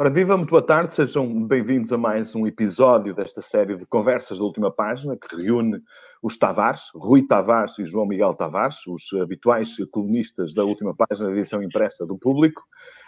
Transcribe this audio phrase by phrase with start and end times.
[0.00, 4.38] Ora, viva, muito boa tarde, sejam bem-vindos a mais um episódio desta série de conversas
[4.38, 5.82] da última página, que reúne
[6.22, 11.34] os Tavares, Rui Tavares e João Miguel Tavares, os habituais colunistas da última página da
[11.34, 12.62] edição impressa do público.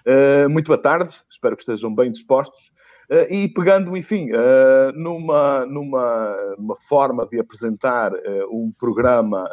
[0.04, 2.72] Uh, muito boa tarde, espero que estejam bem dispostos.
[3.10, 8.12] Uh, e pegando, enfim, uh, numa, numa, forma de apresentar
[8.50, 9.48] um programa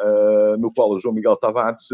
[0.58, 1.88] no qual o João Miguel Tavares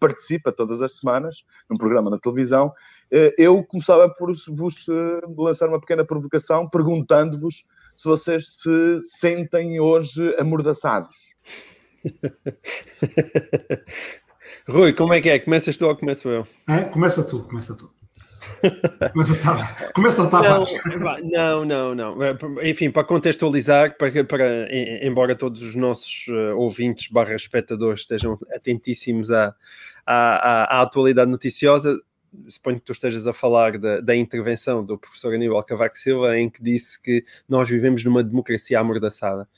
[0.00, 2.72] participa todas as semanas, num programa na televisão,
[3.14, 9.78] eh, eu começava por vos eh, lançar uma pequena provocação, perguntando-vos se vocês se sentem
[9.78, 11.14] hoje amordaçados.
[14.66, 15.38] Rui, como é que é?
[15.38, 16.46] Começas tu ou começo eu?
[16.66, 17.92] É, começa tu, começa tu.
[19.12, 20.74] Começa, começa Tavares.
[21.22, 22.62] Não, não, não, não.
[22.62, 24.68] Enfim, para contextualizar, para, para,
[25.04, 29.54] embora todos os nossos uh, ouvintes barra espectadores estejam atentíssimos à,
[30.06, 31.98] à, à, à atualidade noticiosa,
[32.48, 36.48] suponho que tu estejas a falar da, da, intervenção do professor Aníbal Cavaco Silva, em
[36.48, 39.48] que disse que nós vivemos numa democracia amordaçada.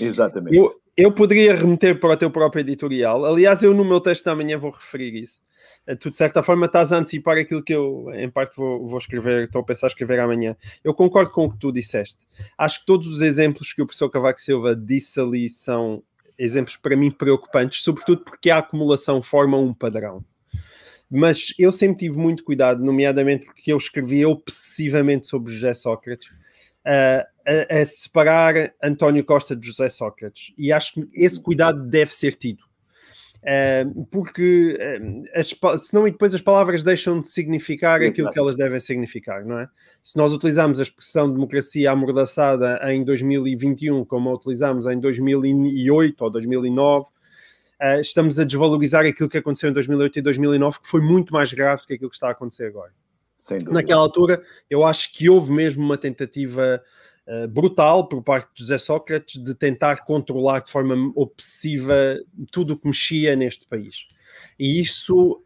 [0.00, 0.56] Exatamente.
[0.56, 3.24] Eu, eu poderia remeter para o teu próprio editorial.
[3.24, 5.42] Aliás, eu no meu texto da manhã vou referir isso.
[5.86, 8.98] Eh, tu, de certa forma, estás a antecipar aquilo que eu, em parte, vou, vou
[8.98, 10.56] escrever, estou a pensar escrever amanhã.
[10.82, 12.26] Eu concordo com o que tu disseste.
[12.56, 16.02] Acho que todos os exemplos que o professor Cavaco Silva disse ali são
[16.38, 20.24] exemplos, para mim, preocupantes, sobretudo porque a acumulação forma um padrão
[21.10, 27.33] mas eu sempre tive muito cuidado, nomeadamente porque eu escrevia obsessivamente sobre José Sócrates, uh,
[27.46, 30.52] a, a, separar António Costa de José Sócrates.
[30.56, 32.64] E acho que esse cuidado deve ser tido.
[33.44, 35.54] Uh, porque uh, as,
[35.86, 38.12] senão e depois as palavras deixam de significar Exato.
[38.12, 39.68] aquilo que elas devem significar, não é?
[40.02, 46.30] Se nós utilizamos a expressão democracia amordaçada em 2021 como a utilizamos em 2008 ou
[46.30, 51.30] 2009, uh, estamos a desvalorizar aquilo que aconteceu em 2008 e 2009, que foi muito
[51.34, 52.92] mais grave do que aquilo que está a acontecer agora.
[53.70, 56.82] Naquela altura, eu acho que houve mesmo uma tentativa
[57.26, 62.18] uh, brutal por parte de José Sócrates de tentar controlar de forma obsessiva
[62.50, 64.06] tudo o que mexia neste país.
[64.58, 65.42] E isso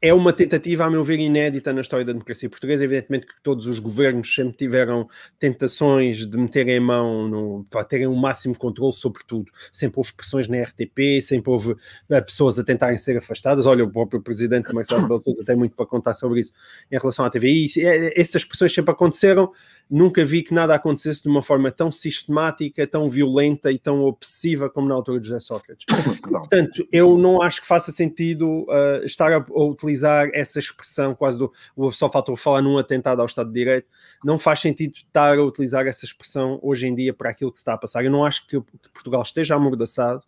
[0.00, 2.84] é uma tentativa, a meu ver, inédita na história da democracia portuguesa.
[2.84, 5.08] Evidentemente que todos os governos sempre tiveram
[5.38, 9.50] tentações de meterem mão no, para terem o um máximo controle sobre tudo.
[9.72, 13.64] Sempre houve pressões na RTP, sempre houve uh, pessoas a tentarem ser afastadas.
[13.64, 16.52] Olha, o próprio presidente Marcelo Rebelo Sousa tem muito para contar sobre isso
[16.92, 17.66] em relação à TVI.
[17.76, 19.50] E, é, essas pressões sempre aconteceram.
[19.88, 24.68] Nunca vi que nada acontecesse de uma forma tão sistemática, tão violenta e tão obsessiva
[24.68, 25.86] como na altura de José Sócrates.
[26.20, 31.14] Portanto, eu não acho que faça sentido uh, estar a, a utilizar utilizar essa expressão
[31.14, 31.52] quase do
[31.92, 33.88] só faltou falar num atentado ao Estado de Direito,
[34.24, 37.62] não faz sentido estar a utilizar essa expressão hoje em dia para aquilo que se
[37.62, 38.04] está a passar.
[38.04, 38.60] Eu não acho que,
[38.92, 40.24] Portugal esteja amordaçado,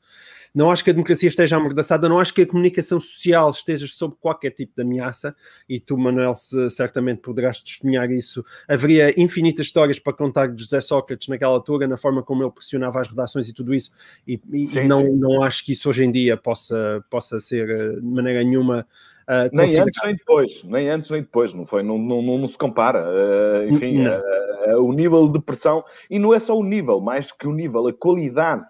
[0.54, 4.16] não acho que a democracia esteja amordaçada, não acho que a comunicação social esteja sob
[4.20, 5.34] qualquer tipo de ameaça,
[5.68, 6.34] e tu, Manuel,
[6.70, 8.44] certamente poderás testemunhar isso.
[8.66, 13.00] Haveria infinitas histórias para contar de José Sócrates naquela altura, na forma como ele pressionava
[13.00, 13.90] as redações e tudo isso,
[14.26, 15.16] e, e sim, não, sim.
[15.16, 18.86] não acho que isso hoje em dia possa, possa ser eh, de maneira nenhuma
[19.28, 21.82] Uh, nem antes nem depois, nem antes nem depois, não foi?
[21.82, 23.04] Não, não, não, não se compara.
[23.04, 27.46] Uh, enfim, uh, o nível de pressão, e não é só o nível, mais que
[27.46, 28.64] o nível, a qualidade,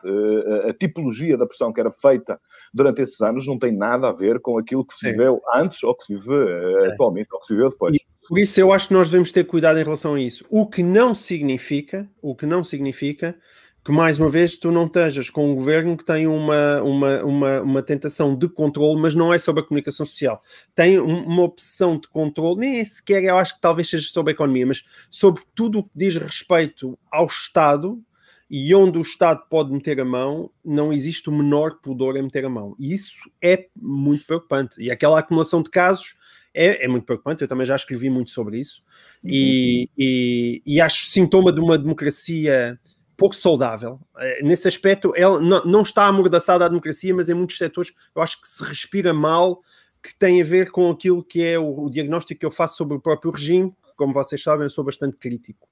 [0.69, 2.41] a tipologia da pressão que era feita
[2.75, 5.95] durante esses anos não tem nada a ver com aquilo que se viveu antes ou
[5.95, 6.93] que se vive é.
[6.93, 7.97] atualmente ou que se viveu depois.
[7.97, 10.45] E por isso eu acho que nós devemos ter cuidado em relação a isso.
[10.51, 13.35] O que não significa, o que não significa
[13.89, 17.61] que mais uma vez tu não estejas com um governo que tem uma, uma, uma,
[17.63, 20.43] uma tentação de controle, mas não é sobre a comunicação social.
[20.75, 24.67] Tem uma opção de controle, nem sequer eu acho que talvez seja sobre a economia,
[24.67, 27.99] mas sobre tudo o que diz respeito ao Estado
[28.51, 32.45] e onde o Estado pode meter a mão, não existe o menor pudor em meter
[32.45, 32.77] a mão.
[32.79, 34.83] E isso é muito preocupante.
[34.83, 36.15] E aquela acumulação de casos
[36.53, 37.41] é, é muito preocupante.
[37.41, 38.83] Eu também já escrevi muito sobre isso.
[39.25, 39.31] Uhum.
[39.33, 42.79] E, e, e acho sintoma de uma democracia
[43.19, 44.01] pouco saudável.
[44.17, 48.41] Eh, nesse aspecto, ela não, está amordaçada a democracia, mas em muitos setores eu acho
[48.41, 49.61] que se respira mal,
[50.01, 52.97] que tem a ver com aquilo que é o, o diagnóstico que eu faço sobre
[52.97, 53.75] o próprio regime.
[53.97, 55.69] Como vocês sabem, eu sou bastante crítico.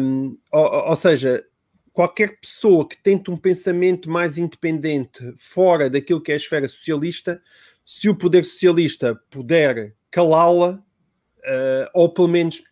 [0.00, 1.44] Um, ou, ou seja,
[1.92, 7.42] qualquer pessoa que tente um pensamento mais independente fora daquilo que é a esfera socialista,
[7.84, 12.62] se o poder socialista puder calá-la, uh, ou pelo menos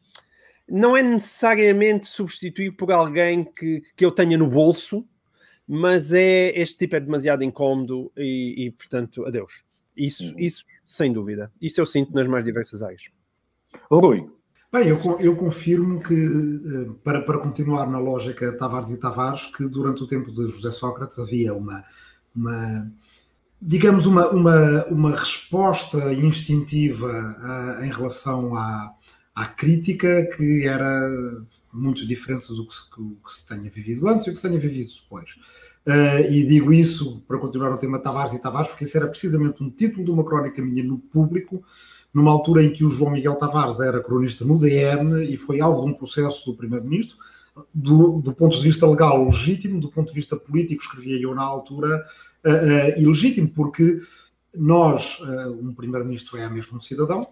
[0.70, 5.04] não é necessariamente substituir por alguém que, que eu tenha no bolso,
[5.66, 9.64] mas é este tipo é demasiado incómodo e, e portanto, adeus.
[9.96, 10.34] Isso, uhum.
[10.38, 11.52] isso, sem dúvida.
[11.60, 13.02] Isso eu sinto nas mais diversas áreas.
[13.90, 14.28] Rui.
[14.72, 19.68] Bem, eu, eu confirmo que, eh, para, para continuar na lógica Tavares e Tavares, que
[19.68, 21.84] durante o tempo de José Sócrates havia uma,
[22.34, 22.90] uma
[23.60, 28.94] digamos, uma, uma, uma resposta instintiva uh, em relação à,
[29.40, 31.10] à crítica que era
[31.72, 34.60] muito diferente do que se, que se tenha vivido antes e do que se tenha
[34.60, 35.36] vivido depois.
[35.86, 39.62] Uh, e digo isso para continuar o tema Tavares e Tavares, porque esse era precisamente
[39.62, 41.64] um título de uma crónica minha no público,
[42.12, 45.86] numa altura em que o João Miguel Tavares era cronista no DN e foi alvo
[45.86, 47.16] de um processo do Primeiro-Ministro,
[47.72, 51.42] do, do, ponto de vista legal legítimo, do ponto de vista político, escrevia eu na
[51.42, 52.04] altura,
[52.44, 54.00] uh, uh, ilegítimo, porque
[54.54, 55.18] nós,
[55.62, 57.26] um Primeiro-Ministro é mesmo um cidadão,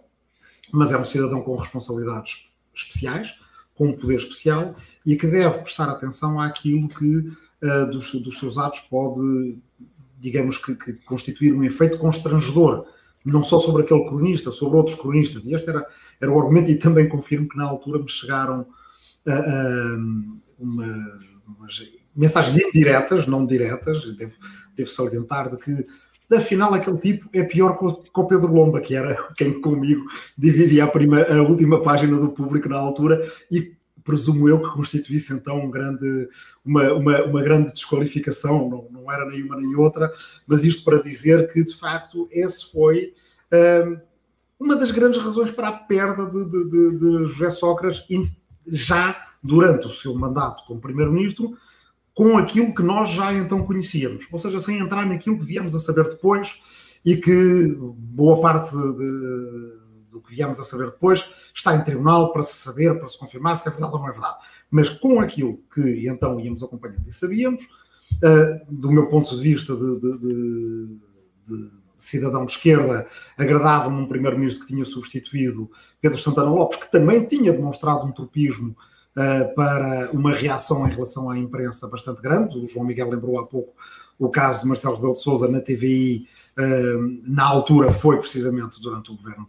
[0.72, 3.38] mas é um cidadão com responsabilidades especiais,
[3.74, 4.74] com um poder especial
[5.06, 9.58] e que deve prestar atenção àquilo que uh, dos, dos, seus atos pode,
[10.18, 12.86] digamos que, que, constituir um efeito constrangedor,
[13.24, 15.46] não só sobre aquele cronista, sobre outros cronistas.
[15.46, 15.86] E este era,
[16.20, 18.62] era o argumento, e também confirmo que na altura me chegaram
[19.26, 24.36] uh, uh, uma, umas mensagens indiretas, não diretas, devo,
[24.74, 25.86] devo salientar, de que
[26.36, 30.04] afinal aquele tipo é pior que o, Pedro Lomba, que era quem comigo
[30.36, 35.58] dividia a, a última página do público na altura e presumo eu que constituísse então
[35.58, 36.28] um grande,
[36.64, 40.10] uma, uma, uma grande desqualificação, não, não, era nenhuma nem outra,
[40.46, 43.12] mas isto para dizer que de facto esse foi
[43.52, 44.00] um,
[44.58, 48.02] uma das grandes razões para a perda de, de, de, de José Sócrates
[48.66, 51.56] já durante o seu mandato como primeiro-ministro,
[52.18, 55.78] com aquilo que nós já então conhecíamos, ou seja, sem entrar naquilo que viemos a
[55.78, 59.78] saber depois e que boa parte de,
[60.10, 61.24] do que viemos a saber depois,
[61.54, 64.10] está em tribunal para se saber, para se confirmar se é verdade ou não é
[64.10, 64.34] verdade.
[64.68, 69.76] Mas com aquilo que então íamos acompanhando e sabíamos, uh, do meu ponto de vista
[69.76, 71.00] de, de, de,
[71.46, 73.06] de cidadão de esquerda,
[73.36, 78.76] agradava-me um primeiro-ministro que tinha substituído Pedro Santana Lopes, que também tinha demonstrado um tropismo
[79.18, 82.56] uh, para uma reação em relação à imprensa bastante grande.
[82.56, 83.74] O João Miguel lembrou há pouco
[84.18, 86.26] o caso de Marcelo Rebelo de Sousa na TVI,
[86.58, 89.46] uh, eh, na altura foi precisamente durante o governo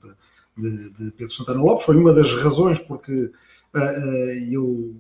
[0.55, 1.85] de, de, de, Pedro Santana Lopes.
[1.85, 4.95] Foi uma das razões porque uh, uh, eu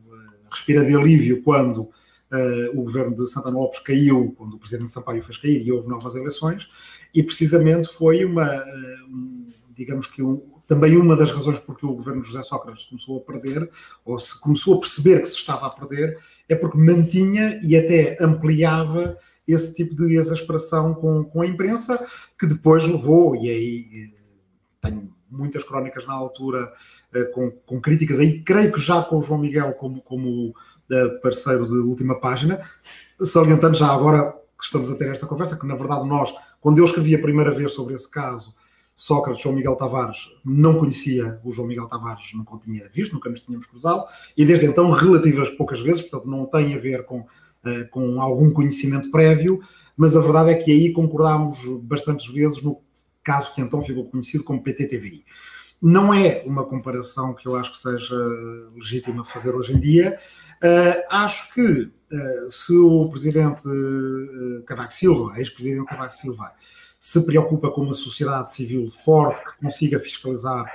[0.49, 1.91] respira de alívio quando uh,
[2.73, 6.15] o governo de Santana Lopes caiu, quando o presidente Sampaio fez cair e houve novas
[6.15, 6.67] eleições,
[7.13, 8.49] e precisamente foi uma,
[9.07, 13.21] um, digamos que um, também uma das razões porque o governo José Sócrates começou a
[13.21, 13.67] perder,
[14.05, 16.15] ou se começou a perceber que se estava a perder,
[16.47, 19.17] é porque mantinha e até ampliava
[19.47, 22.05] esse tipo de exasperação com, com a imprensa,
[22.37, 24.13] que depois levou, e aí
[24.79, 26.71] tenho muitas crónicas na altura
[27.15, 31.21] uh, com, com, críticas, aí creio que já com o João Miguel como, como uh,
[31.23, 32.61] parceiro de última página,
[33.17, 36.31] salientando já agora que estamos a ter esta conversa, que na verdade nós,
[36.61, 38.53] quando eu escrevi a primeira vez sobre esse caso,
[38.99, 43.29] Sócrates, João Miguel Tavares, não conhecia o João Miguel Tavares, nunca o tinha visto, nunca
[43.29, 44.03] nos tínhamos cruzado,
[44.35, 48.51] e desde então, relativas poucas vezes, portanto não tem a ver com, uh, com algum
[48.51, 49.61] conhecimento prévio,
[49.95, 52.81] mas a verdade é que aí concordámos bastantes vezes no
[53.23, 55.23] caso que então ficou conhecido como PTTVI.
[55.81, 58.17] Não é uma comparação que eu acho que seja
[58.75, 60.17] legítima fazer hoje em dia.
[60.61, 63.61] Uh, acho que uh, se o presidente
[64.65, 66.51] Cavaco Silva, ex-presidente Cavaco Silva,
[66.99, 70.65] se preocupa com uma sociedade civil forte que consiga fiscalizar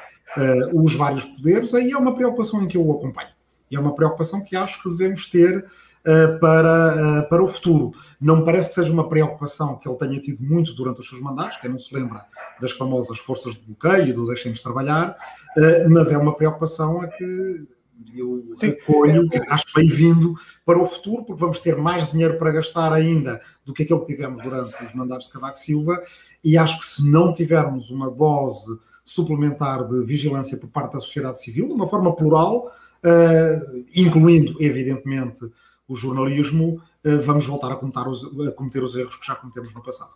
[0.72, 3.28] os vários poderes, aí é uma preocupação em que eu o acompanho.
[3.70, 5.58] E é uma preocupação que acho que devemos ter
[6.04, 7.92] uh, para, uh, para o futuro.
[8.20, 11.20] Não me parece que seja uma preocupação que ele tenha tido muito durante os seus
[11.20, 12.24] mandatos, quem não se lembra
[12.60, 15.16] das famosas forças de bloqueio e do deixem-nos trabalhar,
[15.56, 17.68] uh, mas é uma preocupação a que
[18.14, 18.70] eu Sim.
[18.70, 23.72] acolho, acho bem-vindo para o futuro, porque vamos ter mais dinheiro para gastar ainda do
[23.72, 26.02] que aquele que tivemos durante os mandatos de Cavaco Silva,
[26.42, 31.40] e acho que se não tivermos uma dose suplementar de vigilância por parte da sociedade
[31.40, 32.72] civil, de uma forma plural,
[33.04, 35.44] uh, incluindo, evidentemente,
[35.86, 39.74] o jornalismo, uh, vamos voltar a cometer, os, a cometer os erros que já cometemos
[39.74, 40.12] no passado.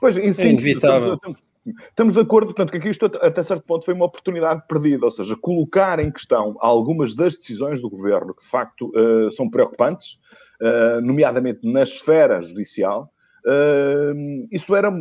[0.00, 1.14] Pois, em é inevitável.
[1.14, 5.04] Estamos, estamos, de acordo, portanto, que aqui isto até certo ponto foi uma oportunidade perdida,
[5.04, 9.50] ou seja, colocar em questão algumas das decisões do governo que de facto uh, são
[9.50, 10.18] preocupantes,
[10.60, 13.10] uh, nomeadamente na esfera judicial,
[13.42, 14.92] Uh, isso era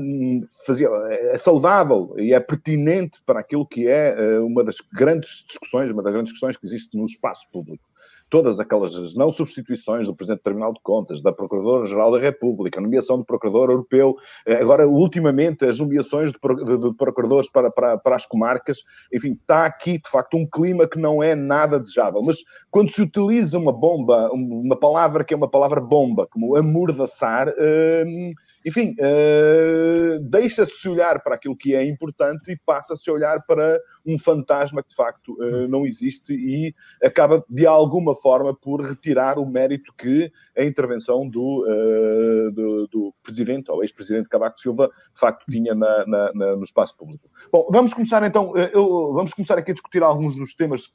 [0.65, 0.87] fazia,
[1.33, 6.01] é saudável e é pertinente para aquilo que é uh, uma das grandes discussões, uma
[6.01, 7.83] das grandes questões que existe no espaço público
[8.29, 12.83] todas aquelas não substituições do Presidente do Tribunal de Contas, da Procuradora-Geral da República, a
[12.83, 18.25] nomeação do Procurador Europeu, eh, agora, ultimamente, as nomeações de, Procuradores para, para, para as
[18.25, 18.79] comarcas,
[19.13, 22.21] enfim, está aqui, de facto, um clima que não é nada desejável.
[22.21, 22.37] Mas
[22.69, 28.33] quando se utiliza uma bomba, uma palavra que é uma palavra bomba, como amordaçar, hum,
[28.65, 34.17] enfim, uh, deixa-se olhar para aquilo que é importante e passa-se a olhar para um
[34.17, 36.73] fantasma que de facto uh, não existe e
[37.03, 43.13] acaba de alguma forma por retirar o mérito que a intervenção do, uh, do, do
[43.23, 47.29] presidente ou ex-presidente Cavaco Silva de facto tinha na, na, na, no espaço público.
[47.51, 50.93] Bom, vamos começar então, eu, vamos começar aqui a discutir alguns dos temas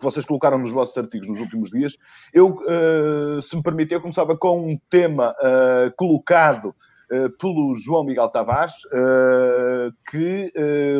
[0.00, 1.96] que vocês colocaram nos vossos artigos nos últimos dias.
[2.32, 6.74] Eu, uh, se me permitir, eu começava com um tema uh, colocado
[7.38, 8.74] pelo João Miguel Tavares,
[10.10, 10.52] que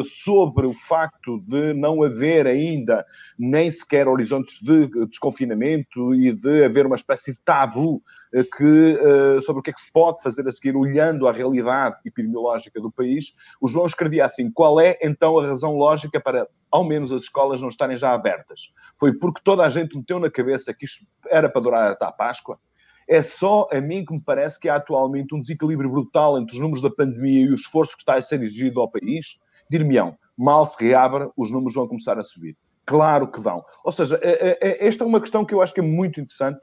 [0.05, 3.05] sobre o facto de não haver ainda
[3.39, 8.03] nem sequer horizontes de desconfinamento e de haver uma espécie de tabu
[8.33, 12.81] que, sobre o que é que se pode fazer a seguir, olhando a realidade epidemiológica
[12.81, 17.13] do país, o João escrevia assim: qual é então a razão lógica para ao menos
[17.13, 18.73] as escolas não estarem já abertas.
[18.99, 22.13] Foi porque toda a gente meteu na cabeça que isto era para durar até a
[22.13, 22.59] Páscoa.
[23.11, 26.61] É só a mim que me parece que há atualmente um desequilíbrio brutal entre os
[26.61, 29.37] números da pandemia e o esforço que está a ser exigido ao país.
[29.69, 32.57] Dir-me-ão, mal se reabra, os números vão começar a subir.
[32.87, 33.65] Claro que vão.
[33.85, 36.21] Ou seja, é, é, é, esta é uma questão que eu acho que é muito
[36.21, 36.61] interessante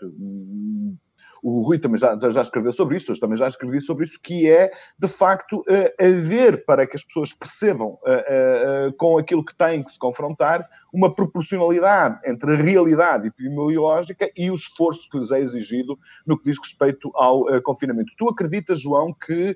[1.41, 4.49] o Rui também já, já, escreveu sobre isso, eu também já escrevi sobre isso, que
[4.49, 9.55] é, de facto, uh, haver para que as pessoas percebam uh, uh, com aquilo que
[9.55, 15.31] têm que se confrontar uma proporcionalidade entre a realidade epidemiológica e o esforço que lhes
[15.31, 18.11] é exigido no que diz respeito ao confinamento.
[18.17, 19.55] Tu acreditas, João, que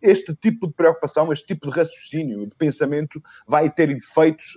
[0.00, 4.54] este tipo de preocupação, este tipo de raciocínio, de pensamento, vai ter efeitos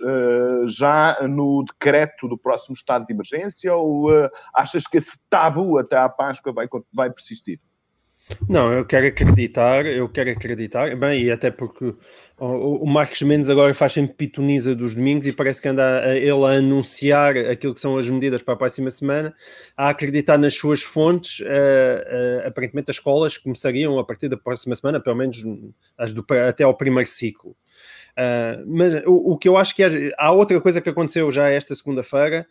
[0.66, 4.08] já no decreto do próximo estado de emergência ou
[4.54, 7.60] achas que esse tabu até à Páscoa vai, vai persistir?
[8.48, 11.94] Não, eu quero acreditar, eu quero acreditar, bem, e até porque
[12.36, 16.44] o, Marcos Mendes agora faz sempre pitoniza dos domingos e parece que anda a, ele
[16.44, 19.32] a anunciar aquilo que são as medidas para a próxima semana,
[19.76, 24.74] a acreditar nas suas fontes, uh, uh, aparentemente as escolas começariam a partir da próxima
[24.74, 27.56] semana, pelo menos do, até ao primeiro ciclo.
[28.16, 31.50] Uh, mas o, o, que eu acho que é, há outra coisa que aconteceu já
[31.50, 32.46] esta segunda-feira,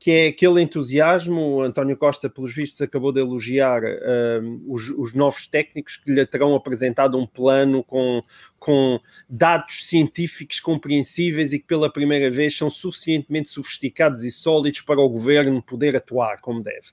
[0.00, 1.40] que é aquele entusiasmo.
[1.40, 6.26] O António Costa, pelos vistos, acabou de elogiar uh, os, os, novos técnicos que lhe
[6.26, 8.24] terão apresentado um plano com,
[8.58, 8.98] com
[9.30, 15.08] dados científicos compreensíveis e que pela primeira vez são suficientemente sofisticados e sólidos para o
[15.08, 16.88] governo poder atuar como deve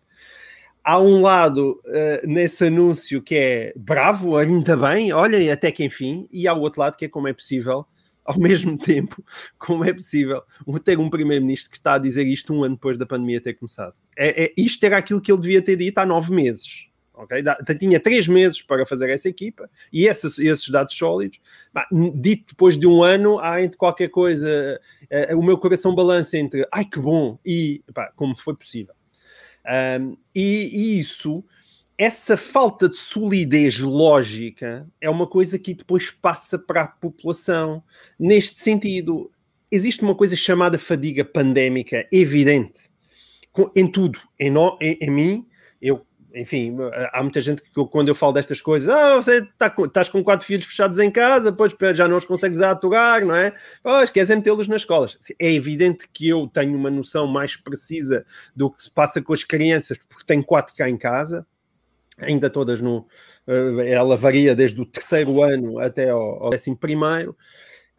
[0.84, 6.28] há um lado uh, nesse anúncio que é bravo, ainda bem, olha, até que enfim,
[6.32, 7.86] e há o outro lado que é como é possível
[8.26, 9.24] ao mesmo tempo,
[9.58, 10.42] como é possível
[10.84, 13.94] ter um primeiro-ministro que está a dizer isto um ano depois da pandemia ter começado?
[14.18, 16.88] É, é, isto era aquilo que ele devia ter dito há nove meses.
[17.14, 17.44] Okay?
[17.78, 21.40] Tinha três meses para fazer essa equipa e esses, esses dados sólidos.
[21.74, 24.80] Bah, dito depois de um ano, há entre qualquer coisa,
[25.32, 28.96] uh, o meu coração balança entre ai que bom e pá, como foi possível.
[30.00, 31.44] Um, e, e isso
[31.98, 37.84] essa falta de solidez lógica é uma coisa que depois passa para a população.
[38.20, 39.32] Neste sentido,
[39.70, 42.92] existe uma coisa chamada fadiga pandémica evidente
[43.76, 45.48] em tudo, em, no, em, em mim.
[45.82, 46.76] Eu, enfim,
[47.12, 50.46] há muita gente que quando eu falo destas coisas, ah, você com, estás com quatro
[50.46, 53.54] filhos fechados em casa, depois já não os consegues aturar, não é?
[53.84, 55.18] Pois, queres é metê-los nas escolas.
[55.40, 59.44] É evidente que eu tenho uma noção mais precisa do que se passa com as
[59.44, 61.46] crianças, porque tenho quatro cá em casa,
[62.22, 63.08] ainda todas no.
[63.48, 67.36] Eh, ela varia desde o terceiro ano até ao, ao décimo primeiro.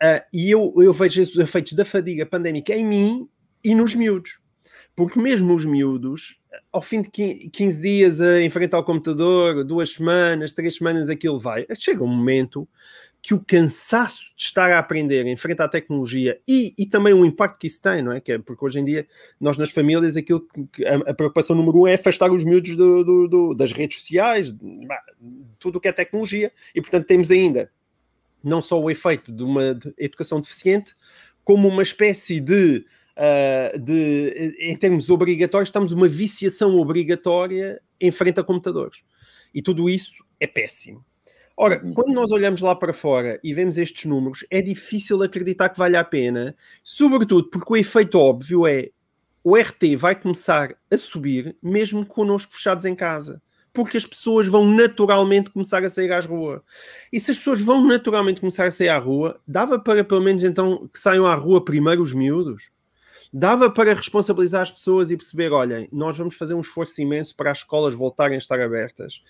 [0.02, 3.28] Uh, e eu, eu vejo esses efeitos da fadiga pandémica em mim
[3.62, 4.40] e nos miúdos.
[4.96, 6.40] Porque mesmo os miúdos,
[6.72, 11.66] ao fim de 15 dias a enfrentar o computador, duas semanas, três semanas, aquilo vai.
[11.76, 12.68] Chega um momento
[13.22, 17.24] que o cansaço de estar a aprender em frente à tecnologia e, e também o
[17.24, 18.20] impacto que isso tem, não é?
[18.20, 19.06] Que é porque hoje em dia
[19.40, 23.04] nós nas famílias aquilo que a, a preocupação número um é afastar os miúdos do,
[23.04, 24.60] do, do, das redes sociais, de,
[25.60, 27.70] tudo o que é tecnologia, e portanto temos ainda
[28.42, 30.96] não só o efeito de uma educação deficiente,
[31.44, 32.84] como uma espécie de,
[33.16, 39.04] uh, de em termos obrigatórios, estamos uma viciação obrigatória em frente a computadores.
[39.54, 41.04] E tudo isso é péssimo.
[41.62, 41.94] Ora, uhum.
[41.94, 45.96] quando nós olhamos lá para fora e vemos estes números, é difícil acreditar que vale
[45.96, 48.88] a pena, sobretudo porque o efeito óbvio é
[49.44, 53.40] o RT vai começar a subir mesmo connosco fechados em casa.
[53.72, 56.60] Porque as pessoas vão naturalmente começar a sair às ruas.
[57.12, 60.42] E se as pessoas vão naturalmente começar a sair à rua, dava para pelo menos
[60.42, 62.70] então que saiam à rua primeiro os miúdos?
[63.32, 67.52] Dava para responsabilizar as pessoas e perceber: olhem, nós vamos fazer um esforço imenso para
[67.52, 69.22] as escolas voltarem a estar abertas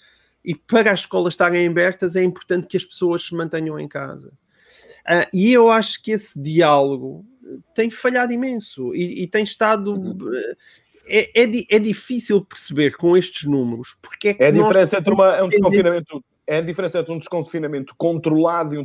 [0.45, 4.33] e para as escolas estarem abertas é importante que as pessoas se mantenham em casa.
[5.03, 7.25] Uh, e eu acho que esse diálogo
[7.75, 9.95] tem falhado imenso e, e tem estado.
[9.95, 10.17] Uhum.
[11.07, 14.43] é, é, é, difícil perceber com estes números porque é que.
[14.43, 16.25] É a diferença entre uma, é um desconfinamento.
[16.45, 18.85] É a diferença entre um desconfinamento controlado e um,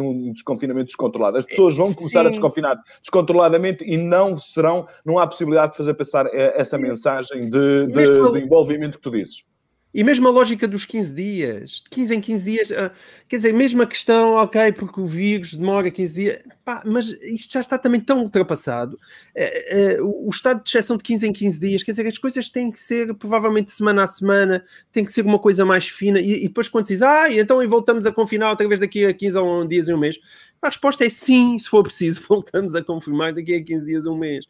[0.00, 1.36] um desconfinamento descontrolado.
[1.36, 2.26] As pessoas vão começar Sim.
[2.26, 7.50] a desconfinar descontroladamente e não serão, não há possibilidade de fazer passar eh, essa mensagem
[7.50, 9.44] de, de, de envolvimento que tu dizes.
[9.96, 12.90] E mesmo a lógica dos 15 dias, de 15 em 15 dias, uh,
[13.26, 17.54] quer dizer, mesmo a questão, ok, porque o vírus demora 15 dias, pá, mas isto
[17.54, 18.98] já está também tão ultrapassado.
[19.34, 22.50] Uh, uh, o estado de exceção de 15 em 15 dias, quer dizer, as coisas
[22.50, 24.62] têm que ser provavelmente semana a semana,
[24.92, 26.20] tem que ser uma coisa mais fina.
[26.20, 29.06] E, e depois, quando se diz, ah, então e voltamos a confinar outra vez daqui
[29.06, 30.18] a 15 ou um dias e um mês,
[30.60, 34.18] a resposta é sim, se for preciso, voltamos a confirmar daqui a 15 dias um
[34.18, 34.44] mês.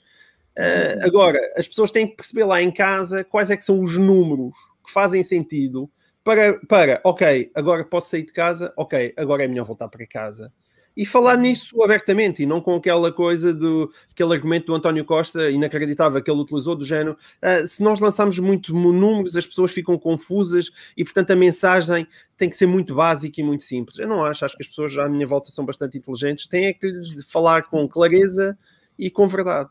[1.02, 4.56] agora, as pessoas têm que perceber lá em casa quais é que são os números
[4.86, 5.90] que fazem sentido
[6.24, 10.52] para, para, ok, agora posso sair de casa, ok, agora é melhor voltar para casa.
[10.96, 15.50] E falar nisso abertamente e não com aquela coisa do aquele argumento do António Costa
[15.50, 17.18] inacreditável que ele utilizou do género.
[17.42, 22.48] Uh, se nós lançarmos muitos números, as pessoas ficam confusas e, portanto, a mensagem tem
[22.48, 23.98] que ser muito básica e muito simples.
[23.98, 26.72] Eu não acho, acho que as pessoas à minha volta são bastante inteligentes, têm é
[26.72, 28.58] que lhes falar com clareza
[28.98, 29.68] e com verdade.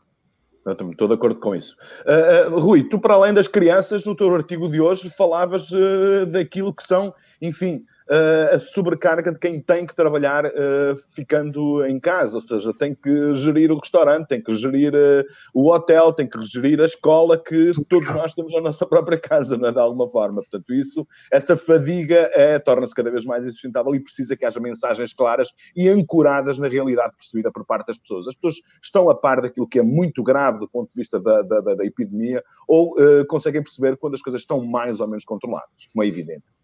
[0.72, 1.76] Estou de acordo com isso.
[2.04, 6.26] Uh, uh, Rui, tu, para além das crianças, no teu artigo de hoje falavas uh,
[6.26, 12.36] daquilo que são, enfim, a sobrecarga de quem tem que trabalhar uh, ficando em casa,
[12.36, 16.42] ou seja, tem que gerir o restaurante, tem que gerir uh, o hotel, tem que
[16.44, 19.72] gerir a escola que todos nós temos na nossa própria casa, não é?
[19.72, 20.36] de alguma forma.
[20.36, 25.12] Portanto, isso, essa fadiga é, torna-se cada vez mais insustentável e precisa que haja mensagens
[25.12, 28.28] claras e ancoradas na realidade percebida por parte das pessoas.
[28.28, 31.42] As pessoas estão a par daquilo que é muito grave do ponto de vista da,
[31.42, 32.94] da, da, da epidemia ou
[33.28, 36.55] conseguem perceber quando as coisas estão mais ou menos controladas, como é evidente.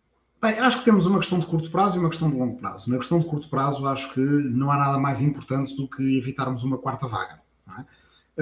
[0.42, 2.90] Bem, acho que temos uma questão de curto prazo e uma questão de longo prazo.
[2.90, 6.64] Na questão de curto prazo, acho que não há nada mais importante do que evitarmos
[6.64, 7.40] uma quarta vaga.
[7.78, 7.82] É?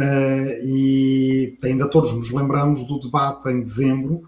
[0.01, 4.23] Uh, e ainda todos nos lembramos do debate em dezembro,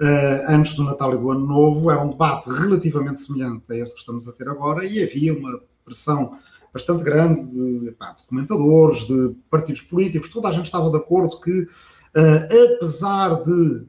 [0.00, 1.90] uh, antes do Natal e do Ano Novo.
[1.90, 5.60] Era um debate relativamente semelhante a este que estamos a ter agora e havia uma
[5.84, 6.38] pressão
[6.72, 10.30] bastante grande de, pá, de comentadores, de partidos políticos.
[10.30, 13.86] Toda a gente estava de acordo que, uh, apesar de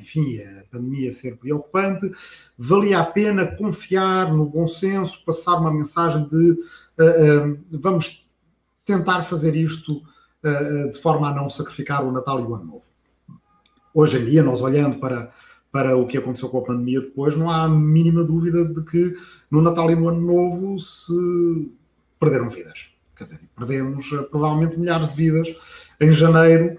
[0.00, 2.10] enfim, a pandemia ser preocupante,
[2.56, 8.26] valia a pena confiar no bom senso, passar uma mensagem de uh, vamos
[8.84, 10.02] tentar fazer isto
[10.44, 12.86] uh, de forma a não sacrificar o Natal e o Ano Novo.
[13.92, 15.32] Hoje em dia, nós olhando para,
[15.72, 19.14] para o que aconteceu com a pandemia depois, não há a mínima dúvida de que
[19.50, 21.70] no Natal e no Ano Novo se
[22.18, 22.90] perderam vidas.
[23.16, 25.48] Quer dizer, perdemos provavelmente milhares de vidas
[26.00, 26.78] em janeiro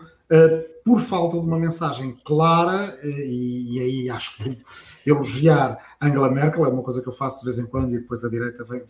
[0.86, 4.58] por falta de uma mensagem clara, eh, e, e aí acho que
[5.06, 8.24] elogiar Angela Merkel é uma coisa que eu faço de vez em quando e depois
[8.24, 8.86] a direita vem-me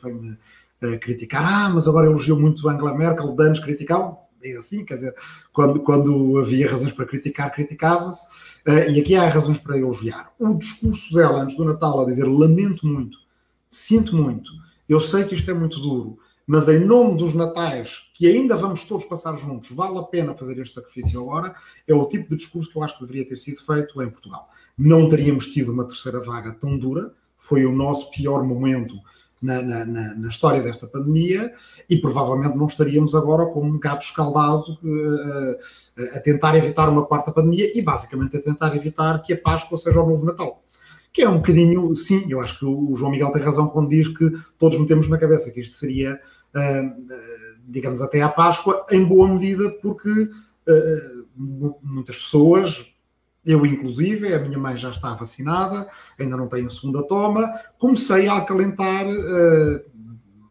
[0.81, 1.43] vem uh, criticar.
[1.45, 4.17] Ah, mas agora elogiou muito Angela Merkel, de anos criticavam.
[4.41, 5.13] É assim, quer dizer,
[5.51, 8.27] quando, quando havia razões para criticar, criticava-se.
[8.65, 10.31] Uh, e aqui há razões para elogiar.
[10.39, 13.17] O discurso dela antes do Natal a dizer lamento muito,
[13.69, 14.51] sinto muito,
[14.87, 16.17] eu sei que isto é muito duro,
[16.49, 20.57] mas em nome dos natais, que ainda vamos todos passar juntos, vale a pena fazer
[20.57, 21.53] este sacrifício agora,
[21.87, 24.49] é o tipo de discurso que eu acho que deveria ter sido feito em Portugal.
[24.75, 28.95] Não teríamos tido uma terceira vaga tão dura, foi o nosso pior momento
[29.39, 31.53] na, na, na, história desta pandemia
[31.87, 37.31] e provavelmente não estaríamos agora como um gato escaldado uh, a tentar evitar uma quarta
[37.31, 40.63] pandemia e basicamente a tentar evitar que a Páscoa seja o novo Natal
[41.11, 44.07] que é um bocadinho, sim, eu acho que o João Miguel tem razão quando diz
[44.07, 46.19] que todos metemos na cabeça que isto seria
[47.67, 50.29] digamos, até à Páscoa, em boa medida, porque
[50.67, 51.23] ah,
[51.81, 52.85] muitas pessoas,
[53.45, 55.87] eu inclusive, a minha mãe já está vacinada,
[56.19, 59.05] ainda não tem a segunda toma, comecei a acalentar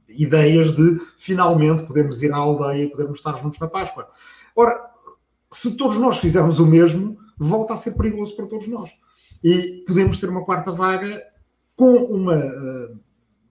[0.08, 4.08] ideias de finalmente podermos ir à aldeia podermos estar juntos na Páscoa.
[4.56, 4.90] Ora,
[5.50, 8.90] se todos nós fizermos o mesmo, volta a ser perigoso para todos nós.
[9.42, 11.22] E podemos ter uma quarta vaga
[11.76, 12.98] com uma uh,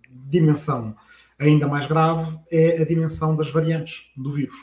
[0.10, 0.96] dimensão
[1.40, 4.56] ainda mais grave é a dimensão das variantes do vírus,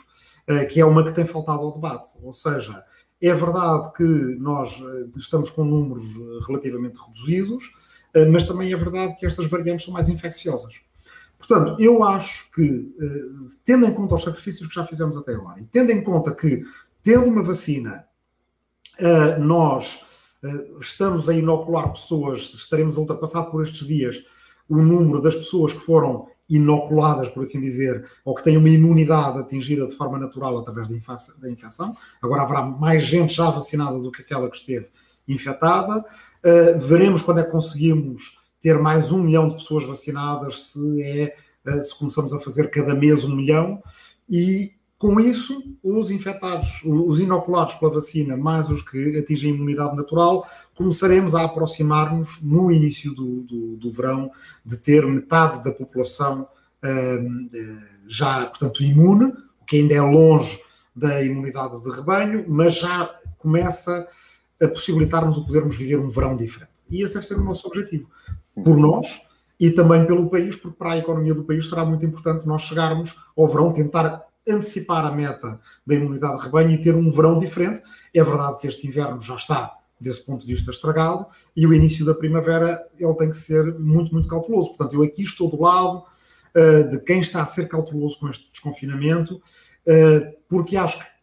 [0.47, 2.11] eh, que é uma que tem faltado ao debate.
[2.21, 2.83] Ou seja,
[3.21, 7.71] é verdade que nós eh, estamos com números eh, relativamente reduzidos,
[8.31, 10.79] mas também é verdade que estas variantes são mais infecciosas.
[11.37, 12.89] Portanto, eu acho que,
[13.65, 16.63] tendo em conta os sacrifícios que já fizemos até agora, e tendo em conta que,
[17.03, 18.07] tendo uma vacina,
[19.37, 19.99] nós
[20.79, 24.23] estamos a inocular pessoas, estaremos a ultrapassar por estes dias
[24.69, 29.39] o número das pessoas que foram inoculadas, por assim dizer, ou que têm uma imunidade
[29.39, 31.95] atingida de forma natural através da infecção.
[32.21, 34.87] Agora haverá mais gente já vacinada do que aquela que esteve
[35.27, 36.05] infectada.
[36.43, 41.35] Uh, veremos quando é que conseguimos ter mais um milhão de pessoas vacinadas, se é
[41.67, 43.81] uh, se começamos a fazer cada mês um milhão.
[44.29, 49.95] E Com isso, os infectados, os inoculados pela vacina, mais os que atingem a imunidade
[49.95, 54.29] natural, começaremos a aproximar-nos no início do, do, do, verão
[54.63, 56.47] de ter metade da população
[56.83, 60.59] hum, eh, já, portanto, imune, o que ainda é longe
[60.95, 63.09] da imunidade de rebanho, mas já
[63.39, 64.07] começa
[64.61, 66.83] a possibilitar-nos o podermos viver um verão diferente.
[66.89, 68.09] E esse deve ser o nosso objetivo.
[68.53, 69.21] Por nós
[69.59, 73.17] e também pelo país, porque para a economia do país será muito importante nós chegarmos
[73.37, 77.81] ao verão, tentar antecipar a meta da imunidade de rebanho e ter um verão diferente.
[78.13, 82.05] É verdade que este inverno já está, desse ponto de vista, estragado e o início
[82.05, 84.69] da primavera ele tem que ser muito, muito cauteloso.
[84.69, 86.03] Portanto, eu aqui estou do lado
[86.55, 91.15] uh, de quem está a ser cauteloso com este desconfinamento, uh, porque acho que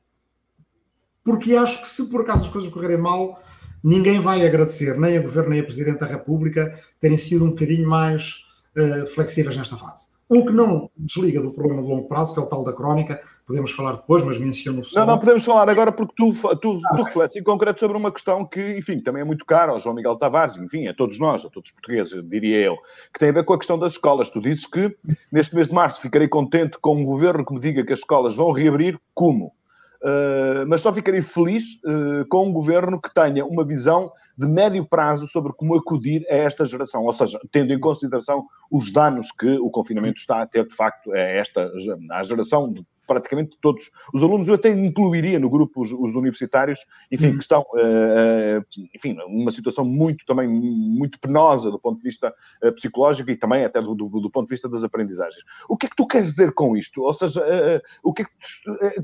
[1.25, 3.41] porque acho que se por acaso as coisas correrem mal,
[3.83, 7.89] ninguém vai agradecer, nem a Governo nem a Presidente da República, terem sido um bocadinho
[7.89, 8.45] mais
[8.77, 10.09] uh, flexíveis nesta fase.
[10.33, 13.21] O que não desliga do problema de longo prazo, que é o tal da crónica,
[13.47, 15.01] podemos falar depois, mas menciono só.
[15.01, 16.97] Não, não podemos falar agora porque tu, tu, ah.
[16.97, 19.95] tu refletes em concreto sobre uma questão que, enfim, também é muito cara ao João
[19.95, 22.77] Miguel Tavares, enfim, a todos nós, a todos os portugueses, diria eu,
[23.13, 24.31] que tem a ver com a questão das escolas.
[24.31, 24.97] Tu dizes que
[25.31, 28.35] neste mês de março ficarei contente com um governo que me diga que as escolas
[28.35, 28.99] vão reabrir.
[29.15, 29.53] Como?
[30.03, 34.85] Uh, mas só ficarei feliz uh, com um governo que tenha uma visão de médio
[34.85, 39.59] prazo sobre como acudir a esta geração, ou seja, tendo em consideração os danos que
[39.59, 41.71] o confinamento está a ter, de facto, a esta
[42.11, 46.81] a geração de praticamente todos os alunos, eu até incluiria no grupo os, os universitários,
[47.11, 47.37] enfim, uhum.
[47.37, 52.73] que estão, uh, enfim, numa situação muito, também, muito penosa do ponto de vista uh,
[52.73, 55.43] psicológico e também até do, do, do, ponto de vista das aprendizagens.
[55.69, 57.03] O que é que tu queres dizer com isto?
[57.03, 58.31] Ou seja, uh, o que é que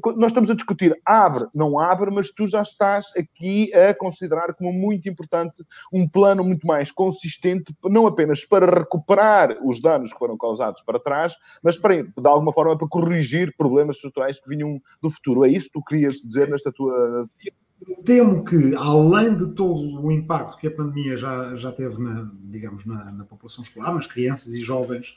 [0.00, 4.54] tu, nós estamos a discutir abre, não abre, mas tu já estás aqui a considerar
[4.54, 5.54] como muito importante
[5.92, 10.98] um plano muito mais consistente, não apenas para recuperar os danos que foram causados para
[10.98, 15.44] trás, mas para, de alguma forma, para corrigir problemas estruturais que vinham do futuro.
[15.44, 17.28] É isso que tu querias dizer nesta tua.
[18.04, 22.84] Temo que, além de todo o impacto que a pandemia já, já teve, na, digamos,
[22.84, 25.16] na, na população escolar, nas crianças e jovens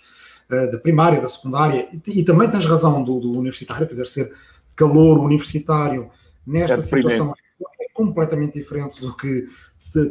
[0.49, 4.07] uh, da primária, da secundária, e, e, também tens razão do, do universitário, quer dizer,
[4.07, 4.31] ser
[4.75, 6.11] calor universitário
[6.45, 7.33] nesta é situação
[7.79, 9.45] é completamente diferente do que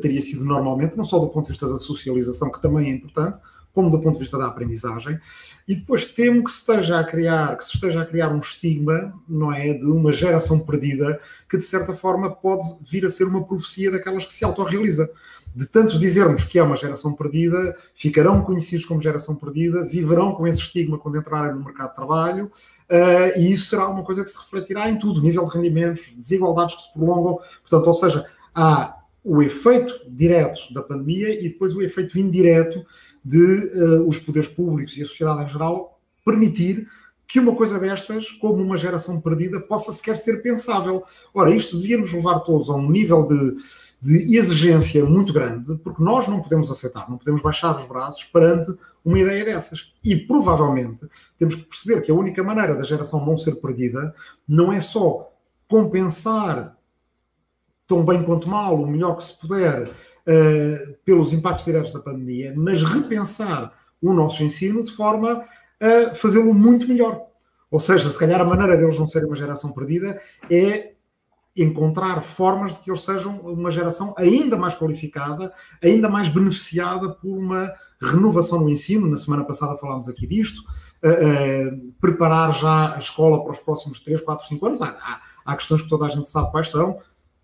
[0.01, 3.39] teria sido normalmente, não só do ponto de vista da socialização, que também é importante,
[3.75, 5.19] como do ponto de vista da aprendizagem.
[5.67, 9.13] E depois temo que se esteja a criar, que se esteja a criar um estigma,
[9.29, 13.45] não é, de uma geração perdida que de certa forma pode vir a ser uma
[13.45, 15.11] profecia daquelas que se autorrealiza.
[15.55, 20.47] De tanto dizermos que é uma geração perdida, ficarão conhecidos como geração perdida, viverão com
[20.47, 22.47] esse estigma quando entrarem no mercado de trabalho,
[22.89, 26.77] uh, e isso será uma coisa que se refletirá em tudo, nível de rendimentos, desigualdades
[26.77, 31.83] que se prolongam, portanto, ou seja, há o efeito direto da pandemia e depois o
[31.83, 32.85] efeito indireto
[33.25, 36.89] de uh, os poderes públicos e a sociedade em geral permitir
[37.27, 41.05] que uma coisa destas, como uma geração perdida, possa sequer ser pensável.
[41.33, 43.57] Ora, isto devia nos levar todos a um nível de,
[44.03, 48.75] de exigência muito grande, porque nós não podemos aceitar, não podemos baixar os braços perante
[49.05, 49.93] uma ideia dessas.
[50.03, 51.07] E provavelmente
[51.39, 54.13] temos que perceber que a única maneira da geração não ser perdida
[54.49, 55.33] não é só
[55.69, 56.77] compensar
[57.87, 59.89] tão bem quanto mal, o melhor que se puder,
[60.31, 65.45] uh, pelos impactos diretos da pandemia, mas repensar o nosso ensino de forma
[65.81, 67.27] a fazê-lo muito melhor.
[67.71, 70.93] Ou seja, se calhar a maneira deles não serem uma geração perdida é
[71.57, 77.37] encontrar formas de que eles sejam uma geração ainda mais qualificada, ainda mais beneficiada por
[77.37, 79.09] uma renovação no ensino.
[79.09, 80.63] Na semana passada falámos aqui disto.
[81.03, 84.83] Uh, uh, preparar já a escola para os próximos 3, 4, 5 anos.
[84.83, 86.99] Há, há, há, questões que toda a gente sabe quais são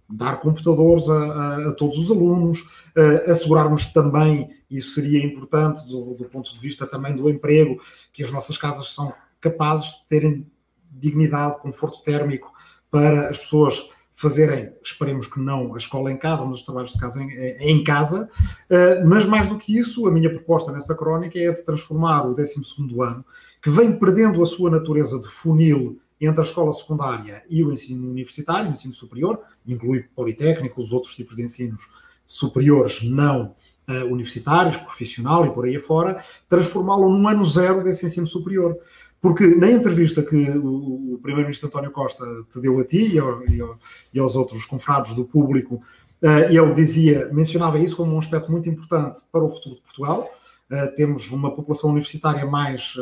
[0.09, 2.61] dar computadores a, a, a todos os alunos,
[2.97, 7.81] uh, assegurarmos também, isso seria importante do, do, ponto de vista também do emprego,
[8.13, 10.47] que as nossas casas são capazes de terem
[10.91, 12.53] dignidade, conforto térmico
[12.91, 16.99] para as pessoas fazerem, esperemos que não a escola em casa, mas os trabalhos de
[16.99, 17.29] casa em,
[17.61, 18.31] em casa.
[18.71, 22.35] Uh, mas mais do que isso, a minha proposta nessa crónica é de transformar o
[22.35, 22.55] 12
[23.03, 23.25] ano,
[23.63, 28.09] que vem perdendo a sua natureza de funil entre a escola secundária e o ensino
[28.09, 31.89] universitário, o ensino superior, inclui politécnicos, outros tipos de ensinos
[32.25, 33.55] superiores não
[33.89, 38.77] uh, universitários, profissional e por aí afora, transformá-lo num ano zero desse ensino superior.
[39.21, 43.61] Porque na entrevista que o, Primeiro-Ministro António Costa te deu a ti e, ao, e,
[43.61, 43.79] ao,
[44.13, 45.83] e aos outros confrados do público,
[46.23, 50.31] uh, ele dizia, mencionava isso como um aspecto muito importante para o futuro de Portugal.
[50.71, 52.95] Uh, temos uma população universitária mais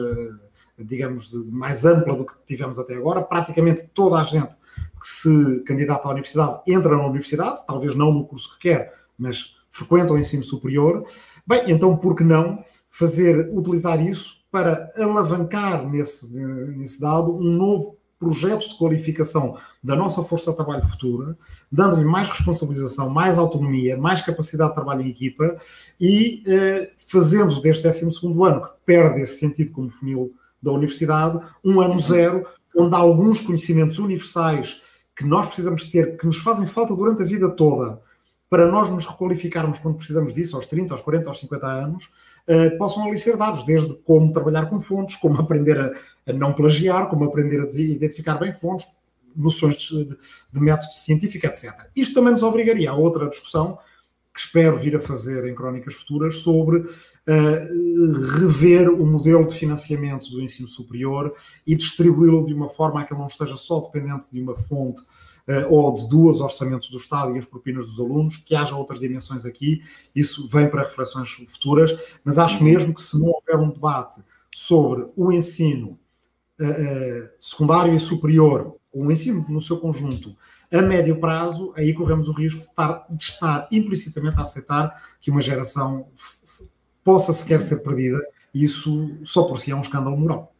[0.78, 3.22] digamos, mais ampla do que tivemos até agora.
[3.22, 4.56] Praticamente toda a gente
[5.00, 9.56] que se candidata à universidade entra na universidade, talvez não no curso que quer, mas
[9.70, 11.06] frequenta o ensino superior.
[11.46, 17.98] Bem, então por que não fazer, utilizar isso para alavancar nesse, nesse dado um novo
[18.18, 21.36] projeto de qualificação da nossa força de trabalho futura,
[21.70, 25.56] dando-lhe mais responsabilização, mais autonomia, mais capacidade de trabalho em equipa
[26.00, 30.32] e eh, fazendo deste 12 ano, que perde esse sentido como funil
[30.64, 32.46] da universidade, um ano zero,
[32.76, 34.80] onde há alguns conhecimentos universais
[35.14, 38.00] que nós precisamos ter, que nos fazem falta durante a vida toda,
[38.50, 42.10] para nós nos requalificarmos quando precisamos disso, aos 30, aos 40, aos 50 anos,
[42.48, 45.92] uh, possam ali ser dados, desde como trabalhar com fontes, como aprender a,
[46.26, 48.86] a não plagiar, como aprender a identificar bem fontes,
[49.36, 50.16] noções de,
[50.52, 51.72] de, método científico, etc.
[51.94, 53.78] Isto também nos obrigaria a outra discussão,
[54.32, 56.84] que espero vir a fazer em crónicas futuras, sobre
[57.28, 61.34] uh, rever o modelo de financiamento do ensino superior
[61.66, 65.02] e distribuí-lo de uma forma a que ele não esteja só dependente de uma fonte
[65.02, 69.00] uh, ou de duas orçamentos do Estado e as propinas dos alunos, que haja outras
[69.00, 69.82] dimensões aqui,
[70.14, 72.64] isso vem para reflexões futuras, mas acho uhum.
[72.64, 75.98] mesmo que se não houver um debate sobre o ensino
[76.60, 80.36] uh, secundário e superior, o ensino no seu conjunto,
[80.72, 85.30] a médio prazo, aí corremos o risco de estar, de estar implicitamente a aceitar que
[85.30, 86.08] uma geração
[87.04, 88.18] possa sequer ser perdida,
[88.52, 90.54] e isso só por si é um escândalo moral.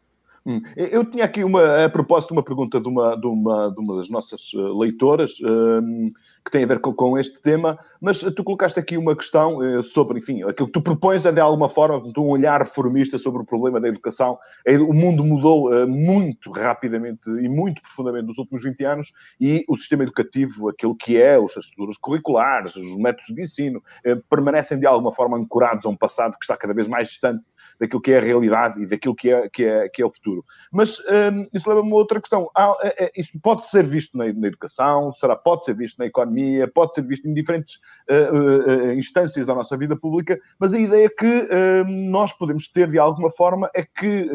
[0.46, 0.60] Hum.
[0.76, 4.10] Eu tinha aqui uma, a propósito, uma pergunta de uma, de uma, de uma das
[4.10, 6.12] nossas eh, leitoras um,
[6.44, 9.82] que tem a ver com, com, este tema, mas tu colocaste aqui uma questão uh,
[9.82, 13.46] sobre, enfim, aquilo que tu propões é de alguma forma um olhar reformista sobre o
[13.46, 14.38] problema da educação.
[14.86, 19.76] O mundo mudou uh, muito rapidamente e muito profundamente nos últimos 20 anos e o
[19.76, 24.86] sistema educativo, aquilo que é, as estruturas curriculares, os métodos de ensino, uh, permanecem de
[24.86, 27.44] alguma forma ancorados a um passado que está cada vez mais distante
[27.78, 30.44] daquilo que é a realidade e daquilo que é, que é, que é o futuro.
[30.72, 32.48] Mas um, isso leva-me a outra questão.
[32.54, 36.06] Há, é, é, isso pode ser visto na, na, educação, será, pode ser visto na
[36.06, 36.33] economia,
[36.72, 37.76] pode ser visto em diferentes
[38.10, 42.90] uh, uh, instâncias da nossa vida pública, mas a ideia que uh, nós podemos ter
[42.90, 44.28] de alguma forma é que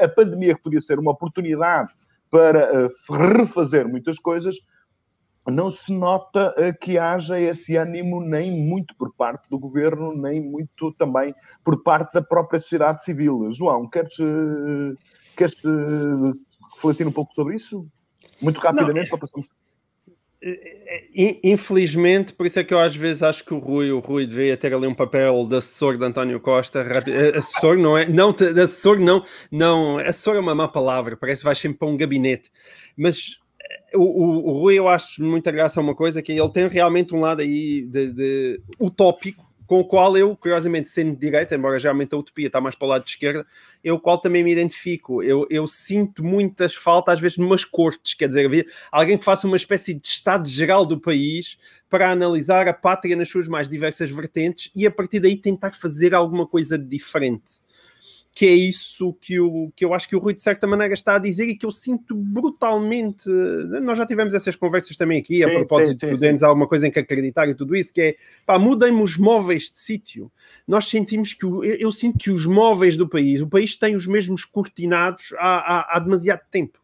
[0.00, 1.92] a pandemia que podia ser uma oportunidade
[2.30, 4.56] para refazer muitas coisas,
[5.46, 10.92] não se nota que haja esse ânimo nem muito por parte do governo, nem muito
[10.94, 13.52] também por parte da própria sociedade civil.
[13.52, 14.16] João, queres,
[15.36, 15.54] queres
[16.74, 17.86] refletir um pouco sobre isso?
[18.42, 19.65] Muito rapidamente, não, para passarmos.
[21.42, 24.56] Infelizmente, por isso é que eu às vezes acho que o Rui, o Rui devia
[24.56, 26.82] ter ali um papel de assessor de António Costa.
[27.36, 31.54] Assessor não é, não, assessor não, não, assessor é uma má palavra, parece que vai
[31.54, 32.50] sempre para um gabinete,
[32.96, 33.38] mas
[33.94, 37.20] o, o, o, Rui, eu acho muita graça uma coisa que ele tem realmente um
[37.20, 42.14] lado aí de, de utópico, com o qual eu, curiosamente, sendo de direita, embora geralmente
[42.14, 43.46] a utopia está mais para o lado de esquerda,
[43.82, 45.22] eu qual também me identifico.
[45.22, 49.56] Eu, eu sinto muitas faltas, às vezes, numas cortes, quer dizer, alguém que faça uma
[49.56, 54.70] espécie de estado geral do país para analisar a pátria nas suas mais diversas vertentes
[54.74, 57.65] e a partir daí tentar fazer alguma coisa diferente
[58.36, 61.16] que é isso que, o, que eu acho que o Rui de certa maneira está
[61.16, 63.30] a dizer e que eu sinto brutalmente.
[63.80, 66.86] Nós já tivemos essas conversas também aqui, sim, a propósito sim, de podermos alguma coisa
[66.86, 70.30] em que acreditar e tudo isso, que é pá, mudem-me os móveis de sítio.
[70.68, 74.06] Nós sentimos que eu, eu sinto que os móveis do país, o país tem os
[74.06, 76.78] mesmos cortinados há, há, há demasiado tempo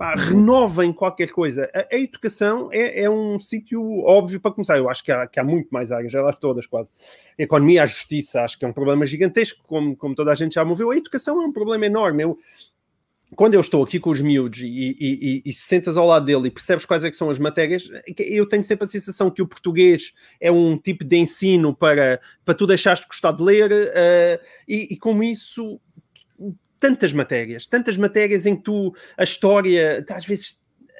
[0.00, 1.70] pá, renovem qualquer coisa.
[1.74, 4.78] A, a educação é, é um sítio óbvio para começar.
[4.78, 6.90] Eu acho que há, que há muito mais áreas, elas todas quase.
[7.38, 10.54] A economia, a justiça, acho que é um problema gigantesco, como, como toda a gente
[10.54, 10.90] já moveu.
[10.90, 12.22] A educação é um problema enorme.
[12.22, 12.38] Eu,
[13.36, 16.48] quando eu estou aqui com os miúdos e, e, e, e sentas ao lado dele
[16.48, 17.86] e percebes quais é são as matérias,
[18.18, 22.54] eu tenho sempre a sensação que o português é um tipo de ensino para, para
[22.54, 25.78] tu deixares de gostar de ler uh, e, e como isso
[26.80, 30.58] tantas matérias, tantas matérias em que tu, a história, às vezes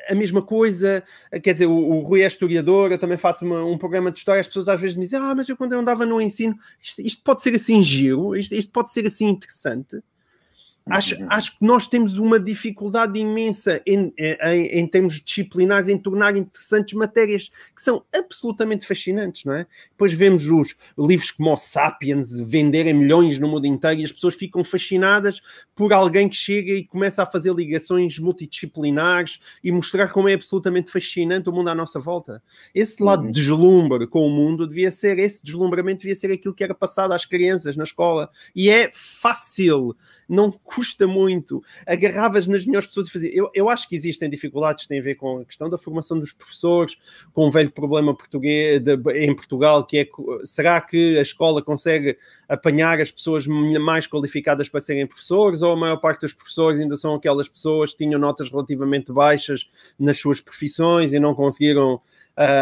[0.08, 1.02] a mesma coisa,
[1.42, 4.40] quer dizer, o, o Rui é historiador, eu também faço uma, um programa de história,
[4.40, 7.00] as pessoas às vezes me dizem, ah, mas eu quando eu andava no ensino, isto,
[7.00, 10.02] isto pode ser assim giro, isto, isto pode ser assim interessante.
[10.90, 11.26] Acho, uhum.
[11.30, 16.94] acho que nós temos uma dificuldade imensa em, em, em, termos disciplinares em tornar interessantes
[16.94, 19.66] matérias que são absolutamente fascinantes, não é?
[19.90, 24.34] Depois vemos os livros como o Sapiens venderem milhões no mundo inteiro e as pessoas
[24.34, 25.40] ficam fascinadas
[25.74, 30.90] por alguém que chega e começa a fazer ligações multidisciplinares e mostrar como é absolutamente
[30.90, 32.42] fascinante o mundo à nossa volta.
[32.74, 33.32] Esse lado uhum.
[33.32, 37.12] de deslumbre com o mundo devia ser, esse deslumbramento devia ser aquilo que era passado
[37.12, 38.28] às crianças na escola.
[38.54, 39.96] E é fácil,
[40.28, 43.30] não custa muito, agarravas nas melhores pessoas e fazia.
[43.32, 46.18] Eu, eu acho que existem dificuldades que têm a ver com a questão da formação
[46.18, 46.96] dos professores,
[47.32, 50.08] com um velho problema português de, em Portugal, que é
[50.44, 52.16] será que a escola consegue
[52.48, 56.96] apanhar as pessoas mais qualificadas para serem professores, ou a maior parte dos professores ainda
[56.96, 62.00] são aquelas pessoas que tinham notas relativamente baixas nas suas profissões e não conseguiram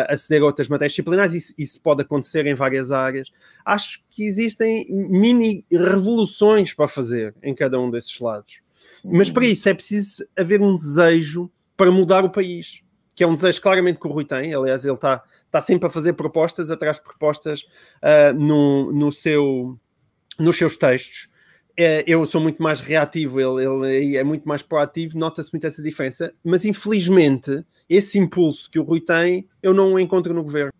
[0.08, 3.30] aceder a outras matérias disciplinares, isso, isso pode acontecer em várias áreas.
[3.64, 8.60] Acho que existem mini revoluções para fazer em cada um desses lados.
[9.04, 12.82] Mas para isso é preciso haver um desejo para mudar o país,
[13.14, 14.52] que é um desejo claramente que o Rui tem.
[14.52, 17.62] Aliás, ele está tá sempre a fazer propostas, atrás de propostas
[18.02, 19.78] uh, no, no seu,
[20.38, 21.28] nos seus textos.
[21.80, 25.80] É, eu sou muito mais reativo, ele, ele é muito mais proativo, nota-se muito essa
[25.80, 30.72] diferença, mas infelizmente esse impulso que o Rui tem, eu não o encontro no governo.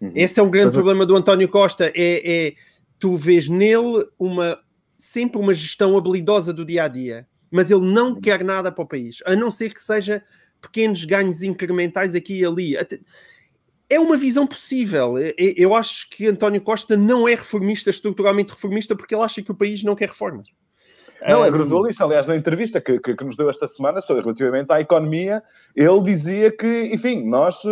[0.00, 0.10] Uhum.
[0.14, 2.54] Esse é o grande mas, problema do António Costa, é, é
[2.98, 4.58] tu vês nele uma
[4.96, 8.20] sempre uma gestão habilidosa do dia a dia, mas ele não uhum.
[8.20, 10.22] quer nada para o país, a não ser que seja
[10.62, 12.74] pequenos ganhos incrementais aqui e ali.
[13.90, 15.14] É uma visão possível.
[15.36, 19.54] Eu acho que António Costa não é reformista, estruturalmente reformista, porque ele acha que o
[19.54, 20.48] país não quer reformas.
[21.26, 22.04] Não, é gradualista.
[22.04, 25.42] Aliás, na entrevista que, que, que, nos deu esta semana sobre relativamente à economia,
[25.74, 27.62] ele dizia que, enfim, nós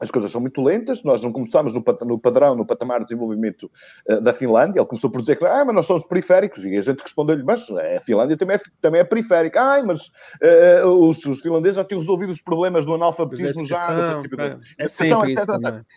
[0.00, 3.70] as coisas são muito lentas, nós não começamos no, no padrão, no patamar de desenvolvimento
[4.08, 4.80] uh, da Finlândia.
[4.80, 6.64] Ele começou por dizer que, ah, mas nós somos periféricos.
[6.64, 9.60] E a gente respondeu-lhe, mas eh, a Finlândia também é, também é periférica.
[9.60, 14.20] Ah, mas uh, os, os, finlandeses já tinham resolvido os problemas do analfabetismo já.
[14.22, 15.48] Tipo é, é, sempre etc,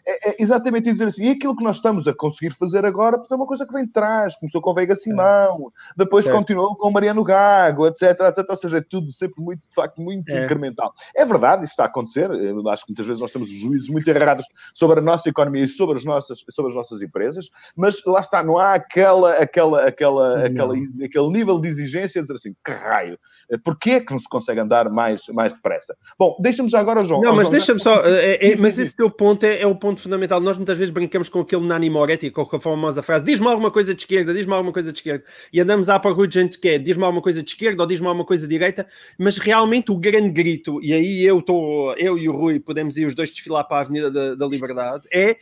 [0.05, 3.21] é, é, exatamente e dizer assim, e aquilo que nós estamos a conseguir fazer agora
[3.29, 4.35] é uma coisa que vem de trás.
[4.35, 6.37] Começou com Veiga Simão, depois certo.
[6.37, 8.45] continuou com Mariano Gago, etc, etc.
[8.49, 10.45] Ou seja, é tudo sempre muito, de facto, muito é.
[10.45, 10.91] incremental.
[11.15, 12.31] É verdade, isso está a acontecer.
[12.31, 15.67] Eu acho que muitas vezes nós temos juízos muito errados sobre a nossa economia e
[15.67, 20.45] sobre as nossas, sobre as nossas empresas, mas lá está, não há aquela, aquela, aquela,
[20.45, 23.19] aquela, aquele nível de exigência de dizer assim, que raio,
[23.57, 25.95] porquê que não se consegue andar mais, mais depressa?
[26.17, 27.21] Bom, deixa-me já agora, João.
[27.21, 30.39] Não, mas deixa-me só, é, é, mas esse teu ponto é, é, o ponto fundamental.
[30.39, 33.93] Nós muitas vezes brincamos com aquele Nani Moretti, com a famosa frase, diz-me alguma coisa
[33.93, 36.77] de esquerda, diz-me alguma coisa de esquerda, e andamos à procura de gente que é,
[36.79, 38.87] diz-me alguma coisa de esquerda ou diz-me alguma coisa de direita,
[39.17, 43.05] mas realmente o grande grito, e aí eu estou, eu e o Rui podemos ir
[43.05, 45.37] os dois desfilar para a Avenida da da, liberdade é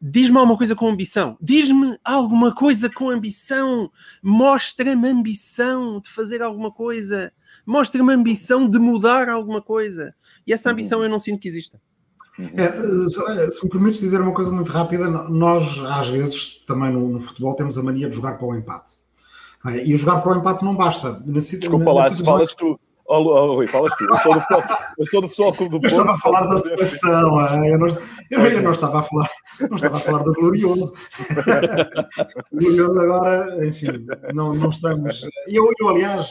[0.00, 1.36] diz-me alguma coisa com ambição.
[1.40, 3.90] Diz-me alguma coisa com ambição.
[4.22, 7.32] Mostra-me ambição de fazer alguma coisa.
[7.66, 10.14] Mostra-me ambição de mudar alguma coisa.
[10.46, 11.80] E essa ambição eu não sinto que exista.
[12.38, 17.08] É, olha, se me permites dizer uma coisa muito rápida, nós às vezes também no,
[17.08, 18.98] no futebol temos a mania de jogar para o empate.
[19.66, 19.84] É?
[19.84, 21.12] E jogar para o empate não basta.
[21.26, 22.24] Na, Desculpa na, lá, situações...
[22.24, 22.78] falas tu.
[23.06, 24.04] Oh, oh, Rui, falas tu.
[24.04, 24.64] Eu sou do futebol,
[24.98, 25.94] eu sou do futebol Clube do Porto.
[25.94, 27.40] Eu estava a falar da seleção.
[27.46, 27.74] É?
[27.74, 29.28] Eu, não, eu, eu, não, estava a falar,
[29.60, 30.94] não estava a falar do glorioso.
[32.52, 35.22] glorioso agora, enfim, não, não estamos.
[35.46, 36.28] Eu, eu, aliás,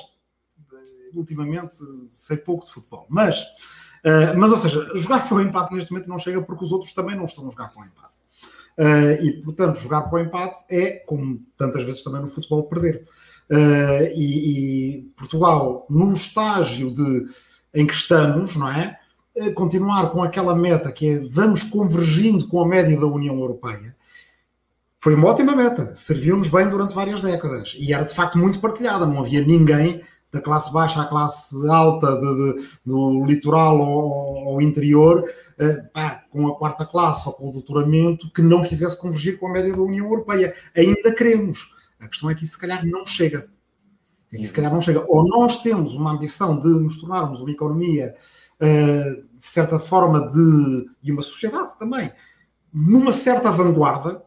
[1.13, 1.73] ultimamente
[2.11, 6.09] sei pouco de futebol, mas, uh, mas ou seja, jogar para o empate neste momento
[6.09, 8.23] não chega porque os outros também não estão a jogar para o empate.
[8.79, 13.03] Uh, e, portanto, jogar para o empate é, como tantas vezes também no futebol, perder.
[13.53, 17.27] Uh, e, e, Portugal, no estágio de,
[17.71, 18.97] em que estamos, não é?
[19.53, 23.95] Continuar com aquela meta que é vamos convergindo com a média da União Europeia,
[24.97, 29.05] foi uma ótima meta, serviu-nos bem durante várias décadas e era de facto muito partilhada,
[29.05, 34.61] não havia ninguém da classe baixa à classe alta, de, de, do litoral ao, ao
[34.63, 39.37] interior, uh, pá, com a quarta classe ou com o doutoramento, que não quisesse convergir
[39.37, 40.55] com a média da União Europeia.
[40.75, 41.72] Ainda queremos
[42.03, 43.49] a questão é que isso, se calhar, não chega.
[44.31, 45.05] É que, se calhar, não chega.
[45.07, 48.15] Ou nós temos uma ambição de nos tornarmos uma economia,
[48.59, 52.11] uh, de certa forma, de, e uma sociedade também,
[52.73, 54.23] numa certa vanguarda,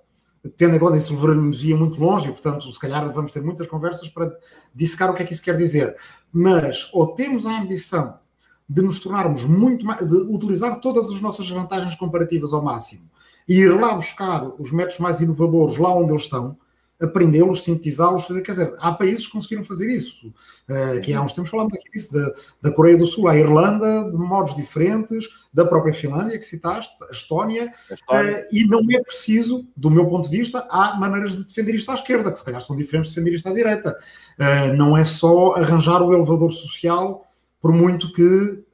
[0.56, 3.66] tendo em conta isso levar-nos ia muito longe, e, portanto, se calhar vamos ter muitas
[3.66, 4.32] conversas para
[4.74, 5.96] dissecar o que é que isso quer dizer.
[6.32, 8.18] Mas, ou temos a ambição
[8.68, 13.08] de nos tornarmos muito mais, de utilizar todas as nossas vantagens comparativas ao máximo
[13.48, 16.56] e ir lá buscar os métodos mais inovadores lá onde eles estão,
[17.00, 21.32] aprendê-los, sintetizá-los, fazer, quer dizer, há países que conseguiram fazer isso, uh, que há uns
[21.32, 25.64] tempos falámos aqui disso, da, da Coreia do Sul à Irlanda, de modos diferentes, da
[25.64, 28.40] própria Finlândia, que citaste, a Estónia, a Estónia.
[28.42, 31.90] Uh, e não é preciso, do meu ponto de vista, há maneiras de defender isto
[31.90, 33.96] à esquerda, que se calhar são diferentes de defender isto à direita.
[34.38, 37.26] Uh, não é só arranjar o elevador social,
[37.60, 38.64] por muito que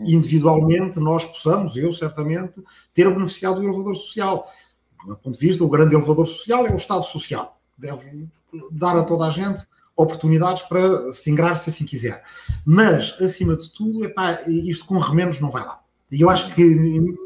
[0.00, 4.46] individualmente nós possamos, eu certamente, ter beneficiado do elevador social.
[5.00, 8.28] Do meu ponto de vista, o grande elevador social é o Estado Social deve
[8.72, 12.22] dar a toda a gente oportunidades para se ingrar se assim quiser.
[12.64, 15.80] Mas, acima de tudo, epá, isto com remendos não vai lá.
[16.10, 16.62] E eu acho que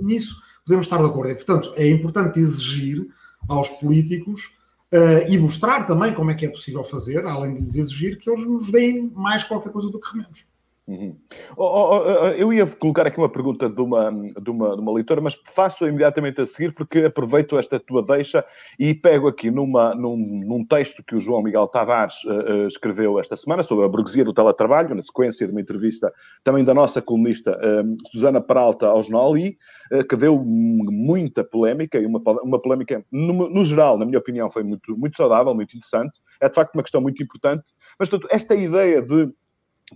[0.03, 1.31] nisso podemos estar de acordo.
[1.31, 3.09] E, portanto, é importante exigir
[3.49, 4.55] aos políticos
[4.93, 8.31] uh, e mostrar também como é que é possível fazer, além de lhes exigir, que
[8.31, 10.47] eles nos deem mais qualquer coisa do que remendos.
[10.89, 11.15] Uhum.
[11.55, 14.81] Oh, oh, oh, oh, eu ia colocar aqui uma pergunta de uma, de, uma, de
[14.81, 18.43] uma leitora, mas faço imediatamente a seguir porque aproveito esta tua deixa
[18.79, 23.37] e pego aqui numa, num, num texto que o João Miguel Tavares uh, escreveu esta
[23.37, 26.11] semana sobre a burguesia do teletrabalho, na sequência de uma entrevista
[26.43, 29.59] também da nossa colunista uh, Susana Peralta ao Jornal I,
[29.93, 34.49] uh, que deu muita polémica e uma, uma polémica, no, no, geral, na minha opinião,
[34.49, 36.19] foi muito, muito saudável, muito interessante.
[36.41, 39.31] É de facto uma questão muito importante, mas portanto, esta ideia de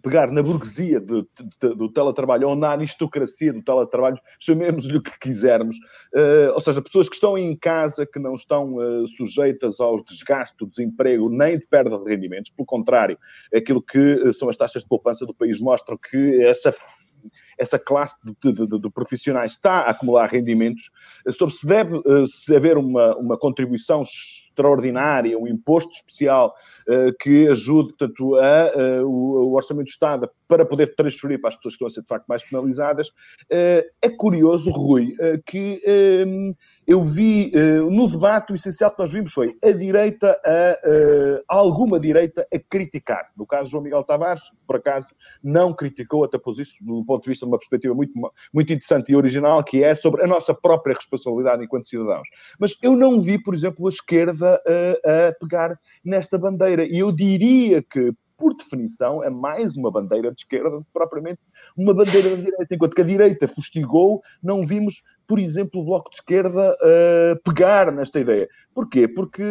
[0.01, 1.27] pegar na burguesia de,
[1.61, 5.77] de, do teletrabalho ou na aristocracia do teletrabalho, chamemos-lhe o que quisermos,
[6.15, 10.69] uh, ou seja, pessoas que estão em casa, que não estão uh, sujeitas aos desgastes
[10.69, 13.19] desemprego nem de perda de rendimentos, pelo contrário,
[13.55, 16.75] aquilo que uh, são as taxas de poupança do país mostram que essa
[17.59, 20.91] essa classe de, de, de, profissionais está a acumular rendimentos,
[21.33, 26.55] sobre se deve se haver uma, uma contribuição extraordinária, um imposto especial
[26.89, 31.49] uh, que ajude, portanto, a, uh, o, o, Orçamento do Estado para poder transferir para
[31.49, 33.09] as pessoas que estão a ser, de facto, mais penalizadas.
[33.09, 35.15] Uh, é curioso, Rui,
[35.47, 35.81] que
[36.87, 37.51] eu vi
[37.91, 43.31] no debate, o essencial que nós vimos foi a direita, a, alguma direita, a criticar.
[43.35, 45.09] No caso, João Miguel Tavares, por acaso,
[45.43, 48.13] não criticou, até pôs isso do ponto de vista de uma perspectiva muito,
[48.53, 52.29] muito interessante e original, que é sobre a nossa própria responsabilidade enquanto cidadãos.
[52.59, 56.85] Mas eu não vi, por exemplo, a esquerda a, a pegar nesta bandeira.
[56.85, 58.13] E eu diria que,
[58.43, 61.39] por definição, é mais uma bandeira de esquerda do que propriamente
[61.77, 62.75] uma bandeira da direita.
[62.75, 67.93] Enquanto que a direita fustigou, não vimos, por exemplo, o Bloco de Esquerda uh, pegar
[67.93, 68.49] nesta ideia.
[68.75, 69.07] Porquê?
[69.07, 69.45] Porque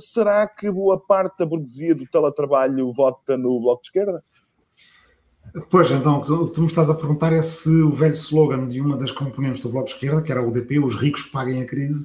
[0.00, 4.22] será que boa parte da burguesia do teletrabalho vota no Bloco de Esquerda?
[5.70, 8.82] Pois, então, o que tu me estás a perguntar é se o velho slogan de
[8.82, 11.62] uma das componentes do Bloco de Esquerda, que era o UDP, os ricos que paguem
[11.62, 12.04] a crise,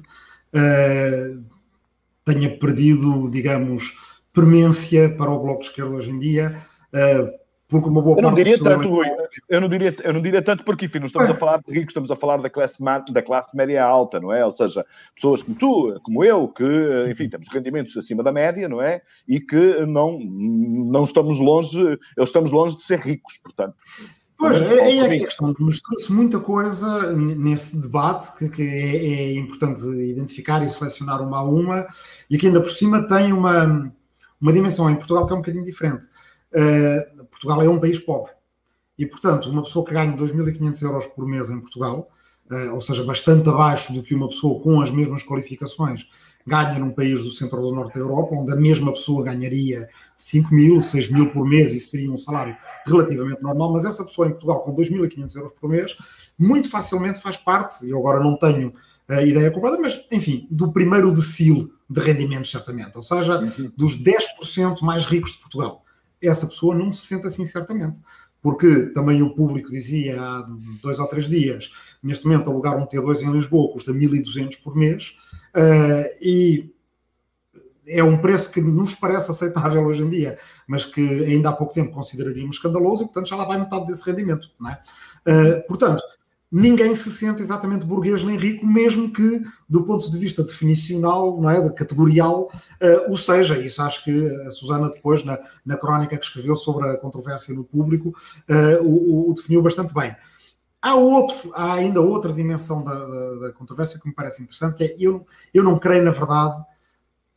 [0.54, 1.44] uh,
[2.24, 6.54] tenha perdido, digamos, premência para o Bloco de Esquerda hoje em dia,
[6.92, 9.06] uh, porque uma boa eu não parte diria tanto, Rui,
[9.48, 11.88] eu não diria, eu não diria tanto porque, enfim, não estamos a falar de ricos,
[11.88, 12.76] estamos a falar da classe,
[13.10, 14.44] da classe média alta, não é?
[14.44, 14.84] Ou seja,
[15.14, 19.00] pessoas como tu, como eu, que, enfim, temos rendimentos acima da média, não é?
[19.26, 23.74] E que não, não estamos longe, estamos longe de ser ricos, portanto.
[24.38, 29.82] Pois, é, é a questão, mistura-se muita coisa nesse debate que, que é, é, importante
[29.88, 31.86] identificar e selecionar uma a uma,
[32.30, 33.90] e que ainda por cima tem uma,
[34.40, 36.06] uma dimensão em Portugal que é um bocadinho diferente.
[36.52, 38.32] Uh, Portugal é um país pobre,
[38.98, 42.08] e portanto, uma pessoa que ganha 2.500 euros por mês em Portugal,
[42.50, 46.08] uh, ou seja, bastante abaixo do que uma pessoa com as mesmas qualificações
[46.46, 49.88] ganha num país do centro ou do norte da Europa, onde a mesma pessoa ganharia
[50.16, 52.56] 5 mil, 6 mil por mês e seria um salário
[52.86, 55.96] relativamente normal, mas essa pessoa em Portugal com 2.500 euros por mês,
[56.38, 58.72] muito facilmente faz parte, e agora não tenho
[59.08, 63.72] a ideia completa, mas enfim, do primeiro decil de rendimentos, certamente, ou seja, uhum.
[63.76, 65.84] dos 10% mais ricos de Portugal.
[66.22, 68.00] Essa pessoa não se sente assim, certamente
[68.46, 70.46] porque também o público dizia há
[70.80, 75.16] dois ou três dias, neste momento alugar um T2 em Lisboa custa 1.200 por mês,
[75.52, 76.72] uh, e
[77.88, 81.74] é um preço que nos parece aceitável hoje em dia, mas que ainda há pouco
[81.74, 84.48] tempo consideraríamos escandaloso, e portanto já lá vai metade desse rendimento.
[84.60, 84.80] Não é?
[85.26, 86.02] Uh, portanto,
[86.50, 91.50] ninguém se sente exatamente burguês nem rico, mesmo que do ponto de vista definicional, não
[91.50, 92.48] é, categorial,
[92.82, 93.58] uh, o seja.
[93.58, 97.64] Isso acho que a Susana depois, na, na crónica que escreveu sobre a controvérsia no
[97.64, 98.14] público,
[98.48, 100.14] uh, o, o, definiu bastante bem.
[100.80, 104.84] Há, outro, há ainda outra dimensão da, da, da, controvérsia que me parece interessante, que
[104.84, 106.54] é eu, eu não creio, na verdade,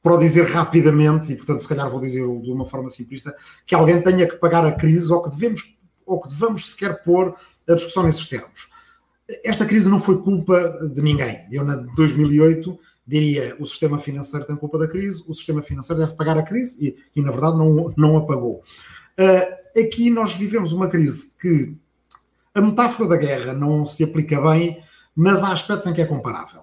[0.04, 3.36] para o dizer rapidamente, e portanto se calhar vou dizer de uma forma simplista,
[3.66, 7.36] que alguém tenha que pagar a crise ou que devemos ou que devemos sequer pôr
[7.68, 8.70] a discussão nesses termos
[9.44, 11.46] esta crise não foi culpa de ninguém.
[11.52, 16.14] Eu, na 2008, diria o sistema financeiro tem culpa da crise, o sistema financeiro deve
[16.16, 18.64] pagar a crise e, e na verdade, não, não a pagou.
[19.20, 21.76] Uh, aqui nós vivemos uma crise que
[22.54, 24.82] a metáfora da guerra não se aplica bem,
[25.16, 26.62] mas há aspectos em que é comparável.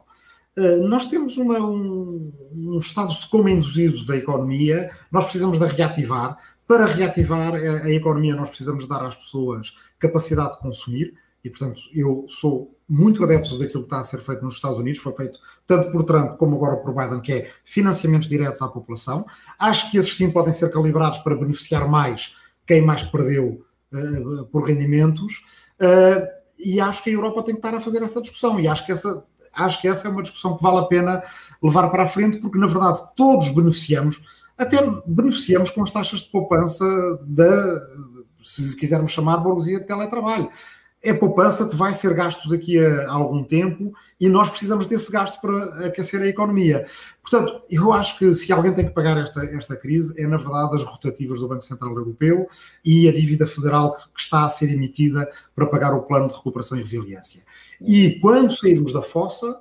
[0.57, 5.67] Uh, nós temos uma, um, um, estado de coma induzido da economia, nós precisamos de
[5.67, 6.37] reativar.
[6.67, 11.15] Para reativar a, a economia, nós precisamos dar às pessoas capacidade de consumir,
[11.47, 15.01] e, portanto, eu sou muito adepto daquilo que está a ser feito nos Estados Unidos,
[15.01, 19.25] foi feito tanto por Trump como agora por Biden, que é financiamentos diretos à população.
[19.57, 22.35] Acho que esses sim podem ser calibrados para beneficiar mais
[22.67, 25.45] quem mais perdeu uh, por rendimentos.
[25.81, 26.27] Uh,
[26.59, 28.59] e acho que a Europa tem que estar a fazer essa discussão.
[28.59, 29.23] E acho que essa,
[29.55, 31.23] acho que essa é uma discussão que vale a pena
[31.63, 34.21] levar para a frente, porque na verdade todos beneficiamos,
[34.59, 36.85] até beneficiamos com as taxas de poupança
[37.23, 37.81] da,
[38.43, 40.51] se quisermos chamar, burguesia de teletrabalho
[41.09, 45.41] é poupança que vai ser gasto daqui a algum tempo e nós precisamos desse gasto
[45.41, 46.87] para aquecer a economia.
[47.23, 50.77] Portanto, eu acho que se alguém tem que pagar esta, esta crise é, na verdade,
[50.77, 52.49] as rotativas do Banco Central Europeu
[52.85, 56.35] e a dívida federal que, que está a ser emitida para pagar o plano de
[56.35, 57.43] recuperação e resiliência.
[57.81, 59.61] E quando sairmos da fossa,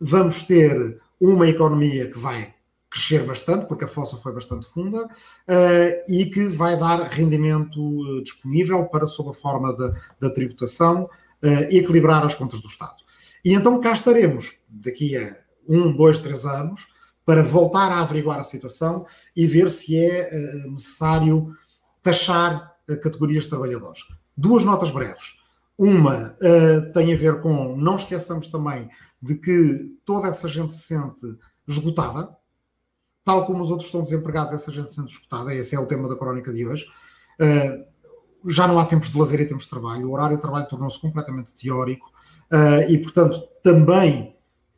[0.00, 2.53] vamos ter uma economia que vai
[2.94, 8.22] crescer bastante, porque a fossa foi bastante funda, uh, e que vai dar rendimento uh,
[8.22, 9.76] disponível para, sob a forma
[10.20, 11.10] da tributação,
[11.42, 13.02] uh, equilibrar as contas do Estado.
[13.44, 15.36] E então cá estaremos, daqui a
[15.68, 16.86] um, dois, três anos,
[17.26, 20.30] para voltar a averiguar a situação e ver se é
[20.68, 21.56] necessário
[22.02, 24.02] taxar categorias de trabalhadores.
[24.36, 25.36] Duas notas breves.
[25.76, 28.88] Uma uh, tem a ver com, não esqueçamos também
[29.22, 31.26] de que toda essa gente se sente
[31.66, 32.28] esgotada,
[33.24, 36.08] tal como os outros estão desempregados, essa gente se sente esgotada, esse é o tema
[36.08, 36.86] da crónica de hoje.
[37.40, 40.68] Uh, já não há tempos de lazer e tempos de trabalho, o horário de trabalho
[40.68, 42.12] tornou-se completamente teórico
[42.52, 44.34] uh, e, portanto, também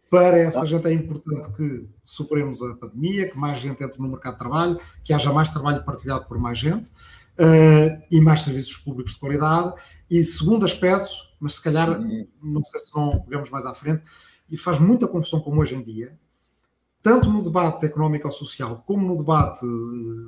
[0.08, 0.66] para essa ah.
[0.66, 4.80] gente é importante que superemos a pandemia, que mais gente entre no mercado de trabalho,
[5.02, 9.74] que haja mais trabalho partilhado por mais gente uh, e mais serviços públicos de qualidade.
[10.08, 12.26] E segundo aspecto, mas se calhar, uhum.
[12.42, 14.04] não sei se não pegamos mais à frente,
[14.48, 16.16] e faz muita confusão como hoje em dia,
[17.06, 19.64] tanto no debate económico ou social, como no debate,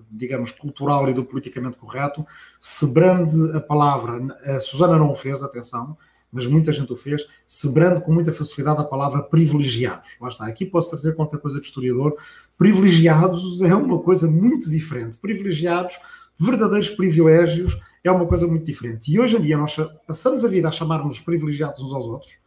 [0.09, 2.25] digamos, cultural e do politicamente correto,
[2.61, 5.97] se brande a palavra, a Susana não o fez, atenção,
[6.31, 10.11] mas muita gente o fez, se brande com muita facilidade a palavra privilegiados.
[10.21, 12.17] Lá está, aqui posso trazer qualquer coisa de historiador.
[12.57, 15.19] Privilegiados é uma coisa muito diferente.
[15.19, 15.99] Privilegiados
[16.39, 19.13] verdadeiros privilégios é uma coisa muito diferente.
[19.13, 19.77] E hoje em dia nós
[20.07, 22.39] passamos a vida a chamarmos privilegiados uns aos outros,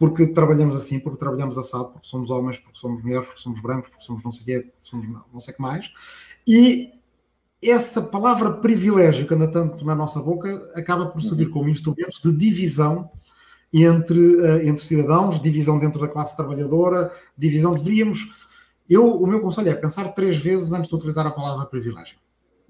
[0.00, 3.90] porque trabalhamos assim, porque trabalhamos assado, porque somos homens, porque somos mulheres, porque somos brancos,
[3.90, 5.92] porque somos não sei o quê, porque somos não sei o que mais.
[6.48, 6.94] E
[7.62, 11.52] essa palavra privilégio que anda tanto na nossa boca acaba por servir uhum.
[11.52, 13.10] como instrumento de divisão
[13.70, 17.74] entre, uh, entre cidadãos, divisão dentro da classe trabalhadora, divisão.
[17.74, 18.48] Deveríamos.
[18.88, 22.16] Eu, o meu conselho é pensar três vezes antes de utilizar a palavra privilégio.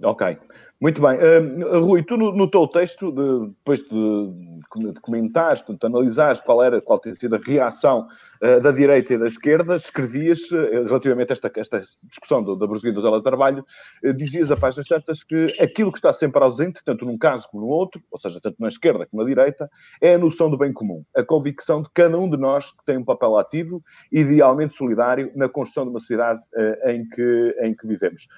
[0.03, 0.37] Ok,
[0.81, 1.19] muito bem.
[1.19, 4.51] Uh, Rui, tu no, no teu texto, de, depois de,
[4.93, 8.07] de comentares, de analisares qual era, qual tinha sido a reação
[8.43, 12.67] uh, da direita e da esquerda, escrevias, uh, relativamente a esta, esta discussão do, da
[12.67, 13.65] burguesia do teletrabalho,
[14.05, 17.65] uh, dizias a páginas tantas que aquilo que está sempre ausente, tanto num caso como
[17.65, 19.69] no outro, ou seja, tanto na esquerda como na direita,
[20.01, 22.97] é a noção do bem comum, a convicção de cada um de nós que tem
[22.97, 26.41] um papel ativo, idealmente solidário, na construção de uma sociedade
[26.87, 28.29] em, que, em que vivemos.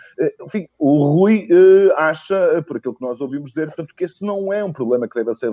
[0.41, 1.49] enfim, o Rui
[1.97, 2.32] acha
[2.67, 5.35] por aquilo que nós ouvimos dizer, portanto, que esse não é um problema que deve
[5.37, 5.53] ser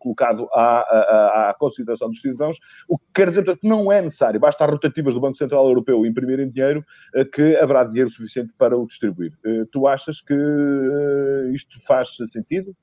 [0.00, 4.00] colocado à, à, à consideração dos cidadãos, o que quer dizer, portanto, que não é
[4.00, 6.84] necessário, basta as rotativas do Banco Central Europeu imprimirem dinheiro,
[7.14, 9.32] eh, que haverá dinheiro suficiente para o distribuir.
[9.44, 12.74] Eh, tu achas que eh, isto faz sentido?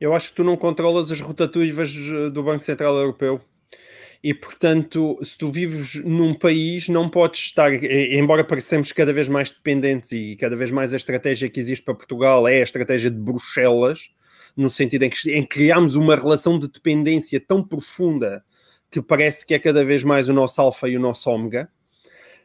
[0.00, 1.94] Eu acho que tu não controlas as rotativas
[2.32, 3.40] do Banco Central Europeu
[4.28, 9.52] e portanto, se tu vives num país, não podes estar, embora parecemos cada vez mais
[9.52, 13.16] dependentes e cada vez mais a estratégia que existe para Portugal é a estratégia de
[13.16, 14.10] Bruxelas,
[14.56, 18.42] no sentido em que, em criamos uma relação de dependência tão profunda
[18.90, 21.70] que parece que é cada vez mais o nosso alfa e o nosso ômega.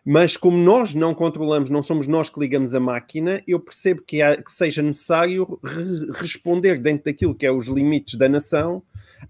[0.05, 4.21] Mas como nós não controlamos, não somos nós que ligamos a máquina, eu percebo que,
[4.21, 8.83] há, que seja necessário re responder dentro daquilo que é os limites da nação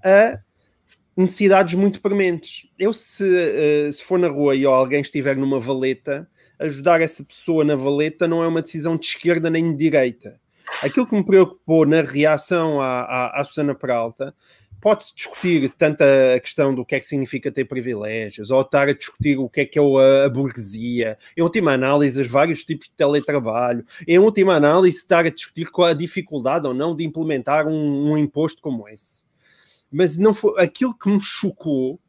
[0.03, 0.37] a
[1.15, 2.67] necessidades muito prementes.
[2.77, 6.27] Eu, se, uh, se for na rua e alguém estiver numa valeta,
[6.59, 10.39] ajudar essa pessoa na valeta não é uma decisão de esquerda nem de direita.
[10.81, 14.33] Aquilo que me preocupou na reação à, à, à Susana Peralta
[14.79, 18.93] pode-se discutir tanto a questão do que é que significa ter privilégios, ou estar a
[18.93, 19.81] discutir o que é que é
[20.25, 25.29] a, burguesia, em última análise, os vários tipos de teletrabalho, em última análise, estar a
[25.29, 29.29] discutir qual a dificuldade ou não de implementar um, um imposto como esse
[29.91, 31.99] mas não foi aquilo que me chocou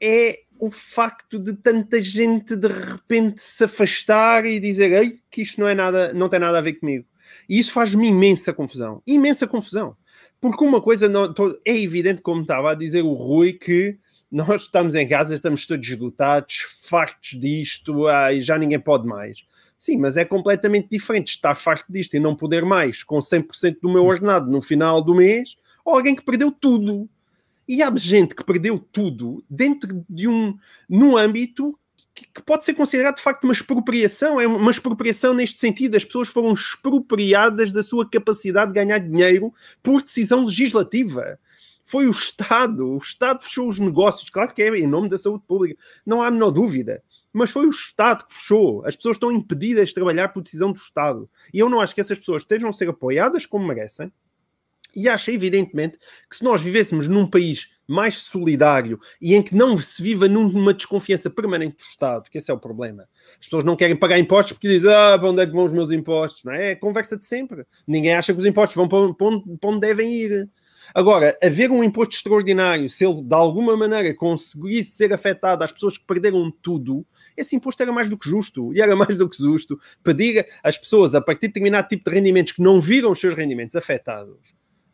[0.00, 5.60] é o facto de tanta gente de repente se afastar e dizer Ei, que isto
[5.60, 7.06] não é nada, não tem nada a ver comigo.
[7.48, 9.96] E isso faz-me imensa confusão, imensa confusão.
[10.40, 11.34] Porque uma coisa não,
[11.64, 13.98] é evidente, como estava a dizer o Rui, que
[14.30, 19.44] nós estamos em casa, estamos todos esgotados, fartos disto, ah, já ninguém pode mais.
[19.76, 23.90] Sim, mas é completamente diferente estar farto disto e não poder mais, com 100% do
[23.90, 27.08] meu ordenado no final do mês, ou alguém que perdeu tudo.
[27.66, 30.58] E há gente que perdeu tudo dentro de um
[30.88, 31.78] num âmbito
[32.14, 36.04] que, que pode ser considerado de facto uma expropriação, é uma expropriação neste sentido, as
[36.04, 41.38] pessoas foram expropriadas da sua capacidade de ganhar dinheiro por decisão legislativa.
[41.82, 45.44] Foi o Estado, o Estado fechou os negócios, claro que é em nome da saúde
[45.46, 47.02] pública, não há a menor dúvida
[47.32, 48.84] mas foi o Estado que fechou.
[48.84, 51.30] As pessoas estão impedidas de trabalhar por decisão do Estado.
[51.52, 54.12] E eu não acho que essas pessoas estejam a ser apoiadas como merecem,
[54.94, 59.76] e acho evidentemente que se nós vivêssemos num país mais solidário e em que não
[59.76, 63.08] se viva numa desconfiança permanente do Estado, que esse é o problema.
[63.32, 65.72] As pessoas não querem pagar impostos porque dizem, ah, para onde é que vão os
[65.72, 66.44] meus impostos?
[66.44, 66.70] Não é?
[66.70, 67.64] é conversa de sempre.
[67.86, 69.16] Ninguém acha que os impostos vão para onde,
[69.58, 70.48] para onde devem ir.
[70.94, 75.96] Agora, haver um imposto extraordinário, se ele de alguma maneira conseguisse ser afetado às pessoas
[75.96, 78.72] que perderam tudo, esse imposto era mais do que justo.
[78.74, 82.16] E era mais do que justo pedir às pessoas, a partir de determinado tipo de
[82.16, 84.38] rendimentos que não viram os seus rendimentos afetados,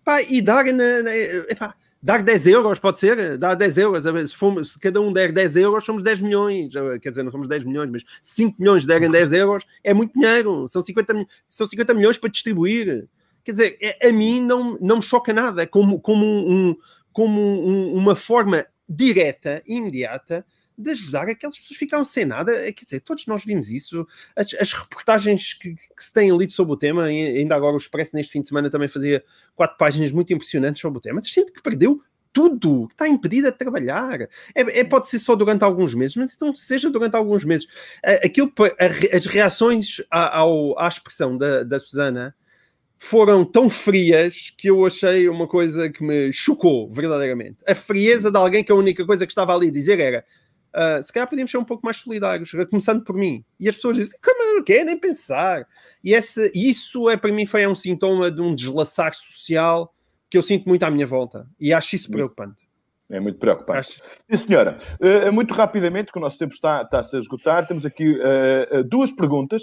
[0.07, 3.37] Pá, e dar, na, na, epá, dar 10 euros, pode ser?
[3.37, 4.05] Dar 10 euros.
[4.05, 6.73] Se, fomos, se cada um der 10 euros, somos 10 milhões.
[7.03, 10.69] Quer dizer, não somos 10 milhões, mas 5 milhões derem 10 euros é muito dinheiro.
[10.69, 13.09] São 50, são 50 milhões para distribuir.
[13.43, 16.77] Quer dizer, é, a mim não, não me choca nada, é como, como, um,
[17.13, 20.47] como um, uma forma direta, imediata,
[20.79, 22.53] de ajudar aquelas pessoas que ficaram sem nada.
[22.73, 24.07] Quer dizer, todos nós vimos isso.
[24.35, 28.15] As, as reportagens que, que, se têm lido sobre o tema, ainda agora o Expresso
[28.15, 29.25] neste fim de semana também fazia
[29.55, 31.21] quatro páginas muito impressionantes sobre o tema.
[31.23, 32.03] Gente que perdeu
[32.37, 34.21] tudo, que está impedida de trabalhar.
[34.55, 37.67] É, é, pode ser só durante alguns meses, mas então seja durante alguns meses.
[38.23, 38.53] Aquilo,
[39.11, 42.35] as reações à, ao, à expressão da, da Susana
[42.99, 47.59] foram tão frias que eu achei uma coisa que me chocou, verdadeiramente.
[47.67, 50.25] A frieza de alguém que a única coisa que estava ali a dizer era
[50.77, 53.43] Uh, se calhar podíamos ser um pouco mais solidários, começando por mim.
[53.59, 55.67] E as pessoas dizem, como não quer nem pensar.
[56.05, 59.95] E esse, isso é para mim foi um sintoma de um deslaçar social
[60.29, 61.47] que eu sinto muito à minha volta.
[61.59, 62.67] E acho isso preocupante.
[63.09, 64.01] É muito preocupante.
[64.29, 64.79] Sim, senhora.
[65.01, 68.85] Uh, muito rapidamente, que o nosso tempo está, está -se a esgotar, temos aqui uh,
[68.85, 69.63] duas perguntas.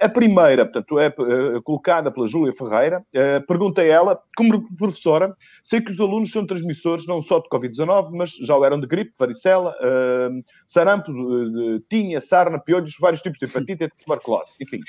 [0.00, 3.04] A primeira, portanto, é eh, colocada pela Júlia Ferreira.
[3.12, 8.10] Eh, pergunta ela, como professora, sei que os alunos são transmissores não só de Covid-19,
[8.12, 10.30] mas já o eram de gripe, varicela, eh,
[10.66, 11.12] sarampo,
[11.88, 14.56] tinha, sarna, piolhos, vários tipos de hepatite e tuberculose.
[14.60, 14.80] Enfim,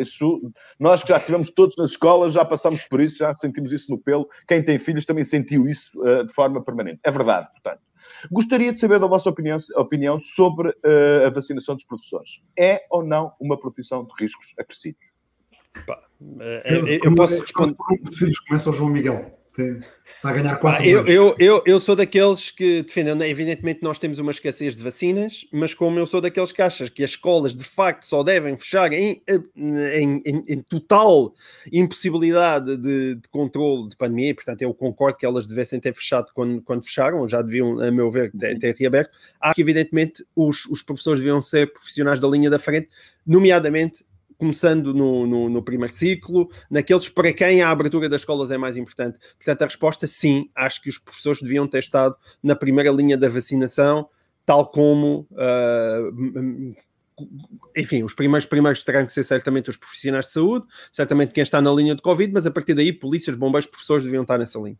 [0.00, 0.40] isso,
[0.78, 3.98] nós que já estivemos todos nas escolas, já passamos por isso, já sentimos isso no
[3.98, 4.28] pelo.
[4.46, 5.92] Quem tem filhos também sentiu isso
[6.26, 7.00] de forma permanente.
[7.04, 7.80] É verdade, portanto.
[8.30, 12.42] Gostaria de saber da vossa opinião, opinião sobre uh, a vacinação dos professores.
[12.58, 15.14] É ou não uma profissão de riscos acrescidos?
[15.86, 16.02] Pá,
[16.40, 17.76] é, eu, eu posso responder.
[18.04, 21.80] Os filhos começam o João Miguel está a ganhar 4 ah, eu, eu, eu, eu,
[21.80, 26.06] sou daqueles que defendem, né, evidentemente nós temos uma escassez de vacinas, mas como eu
[26.06, 30.44] sou daqueles que acham que as escolas de facto só devem fechar em, em, em,
[30.48, 31.34] em total
[31.70, 36.32] impossibilidade de, de, controle de pandemia, e, portanto eu concordo que elas devessem ter fechado
[36.34, 39.10] quando, quando fecharam, já deviam, a meu ver, ter, ter reaberto.
[39.40, 42.88] Acho que evidentemente os, os professores deviam ser profissionais da linha da frente,
[43.26, 44.04] nomeadamente
[44.42, 48.76] começando no, no, no, primeiro ciclo, naqueles para quem a abertura das escolas é mais
[48.76, 49.20] importante.
[49.36, 53.28] Portanto, a resposta sim, acho que os professores deviam ter estado na primeira linha da
[53.28, 54.08] vacinação,
[54.44, 55.28] tal como.
[55.30, 56.74] Uh,
[57.76, 61.62] enfim, os primeiros primeiros terão que ser certamente os profissionais de saúde, certamente quem está
[61.62, 64.78] na linha de Covid, mas a partir daí, polícias, bombeiros, professores deviam estar nessa linha.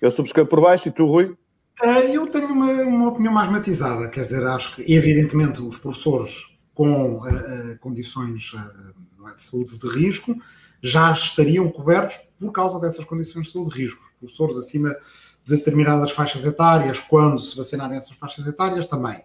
[0.00, 1.34] Eu subscrevo por baixo e tu, Rui?
[1.82, 6.51] Eh, eu tenho uma, uma opinião mais matizada, quer dizer, acho que, evidentemente, os professores
[6.74, 10.34] com uh, uh, condições uh, de saúde de risco
[10.80, 14.02] já estariam cobertos por causa dessas condições de saúde de risco.
[14.18, 14.96] Professores acima
[15.44, 19.22] de determinadas faixas etárias, quando se vacinarem essas faixas etárias, também.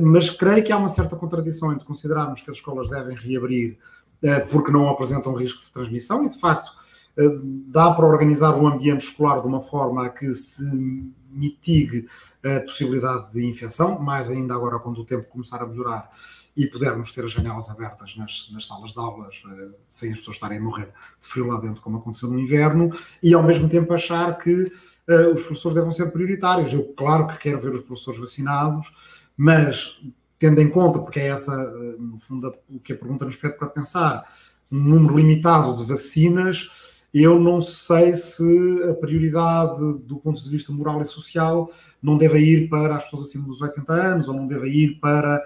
[0.00, 3.78] mas creio que há uma certa contradição entre considerarmos que as escolas devem reabrir
[4.50, 6.72] porque não apresentam risco de transmissão e, de facto,
[7.68, 10.64] dá para organizar o ambiente escolar de uma forma que se
[11.30, 12.06] mitigue
[12.44, 16.10] a possibilidade de infecção, mais ainda agora quando o tempo começar a melhorar
[16.56, 20.36] e pudermos ter as janelas abertas nas, nas salas de aulas, uh, sem as pessoas
[20.36, 22.90] estarem a morrer de frio lá dentro, como aconteceu no inverno,
[23.22, 26.72] e ao mesmo tempo achar que uh, os professores devem ser prioritários.
[26.72, 28.94] Eu, claro que quero ver os professores vacinados,
[29.36, 30.00] mas
[30.38, 33.56] tendo em conta, porque é essa, uh, no fundo, o que a pergunta nos pede
[33.56, 34.24] para pensar,
[34.70, 36.94] um número limitado de vacinas.
[37.12, 41.70] Eu não sei se a prioridade do ponto de vista moral e social
[42.02, 45.40] não deve ir para as pessoas acima dos 80 anos ou não deve ir para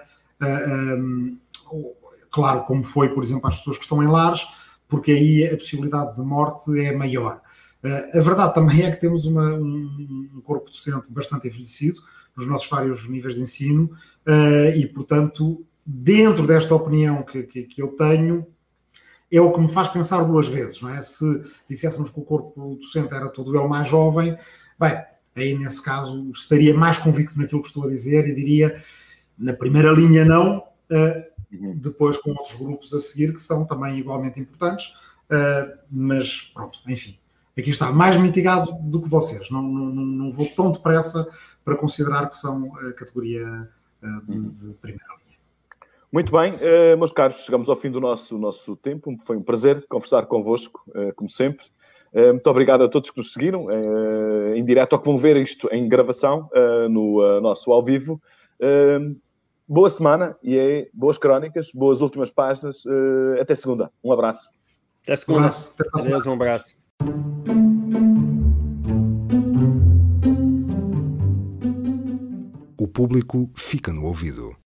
[2.31, 4.47] claro, como foi, por exemplo, as pessoas que estão em lares,
[4.87, 7.41] porque aí a possibilidade de morte é maior.
[7.83, 12.01] Uh, a verdade também é que temos uma, um, corpo docente bastante envelhecido
[12.35, 13.91] nos nossos vários níveis de ensino
[14.27, 18.47] uh, e, portanto, dentro desta opinião que, que, que, eu tenho,
[19.31, 21.01] é o que me faz pensar duas vezes, não é?
[21.01, 21.25] Se
[21.69, 24.37] disséssemos que o corpo docente era todo ele mais jovem,
[24.79, 25.01] bem,
[25.35, 28.75] aí nesse caso estaria mais convicto naquilo que estou a dizer e diria
[29.39, 34.39] na primeira linha não, uh, depois com outros grupos a seguir que são também igualmente
[34.39, 34.87] importantes,
[35.31, 37.17] uh, mas pronto, enfim,
[37.57, 41.25] aqui está, mais mitigado do que vocês, não, não, não vou tão depressa
[41.63, 43.69] para considerar que são a categoria
[44.03, 45.39] uh, de, de, primeira linha.
[46.11, 46.55] Muito bem,
[46.97, 50.83] meus caros, chegamos ao fim do nosso, nosso tempo, foi um prazer conversar convosco,
[51.15, 51.67] como sempre.
[52.11, 53.67] Muito obrigado a todos que nos seguiram
[54.55, 56.49] em direto ou que vão ver isto em gravação
[56.89, 58.19] no nosso ao vivo
[59.69, 62.83] boa semana e é boas crónicas, boas últimas páginas.
[62.85, 63.91] Uh, até segunda.
[64.03, 64.49] Um abraço.
[65.03, 65.41] Até segunda.
[65.41, 65.75] Um abraço.
[65.79, 66.77] Até Adeus, um abraço.
[72.81, 74.57] O público fica no ouvido.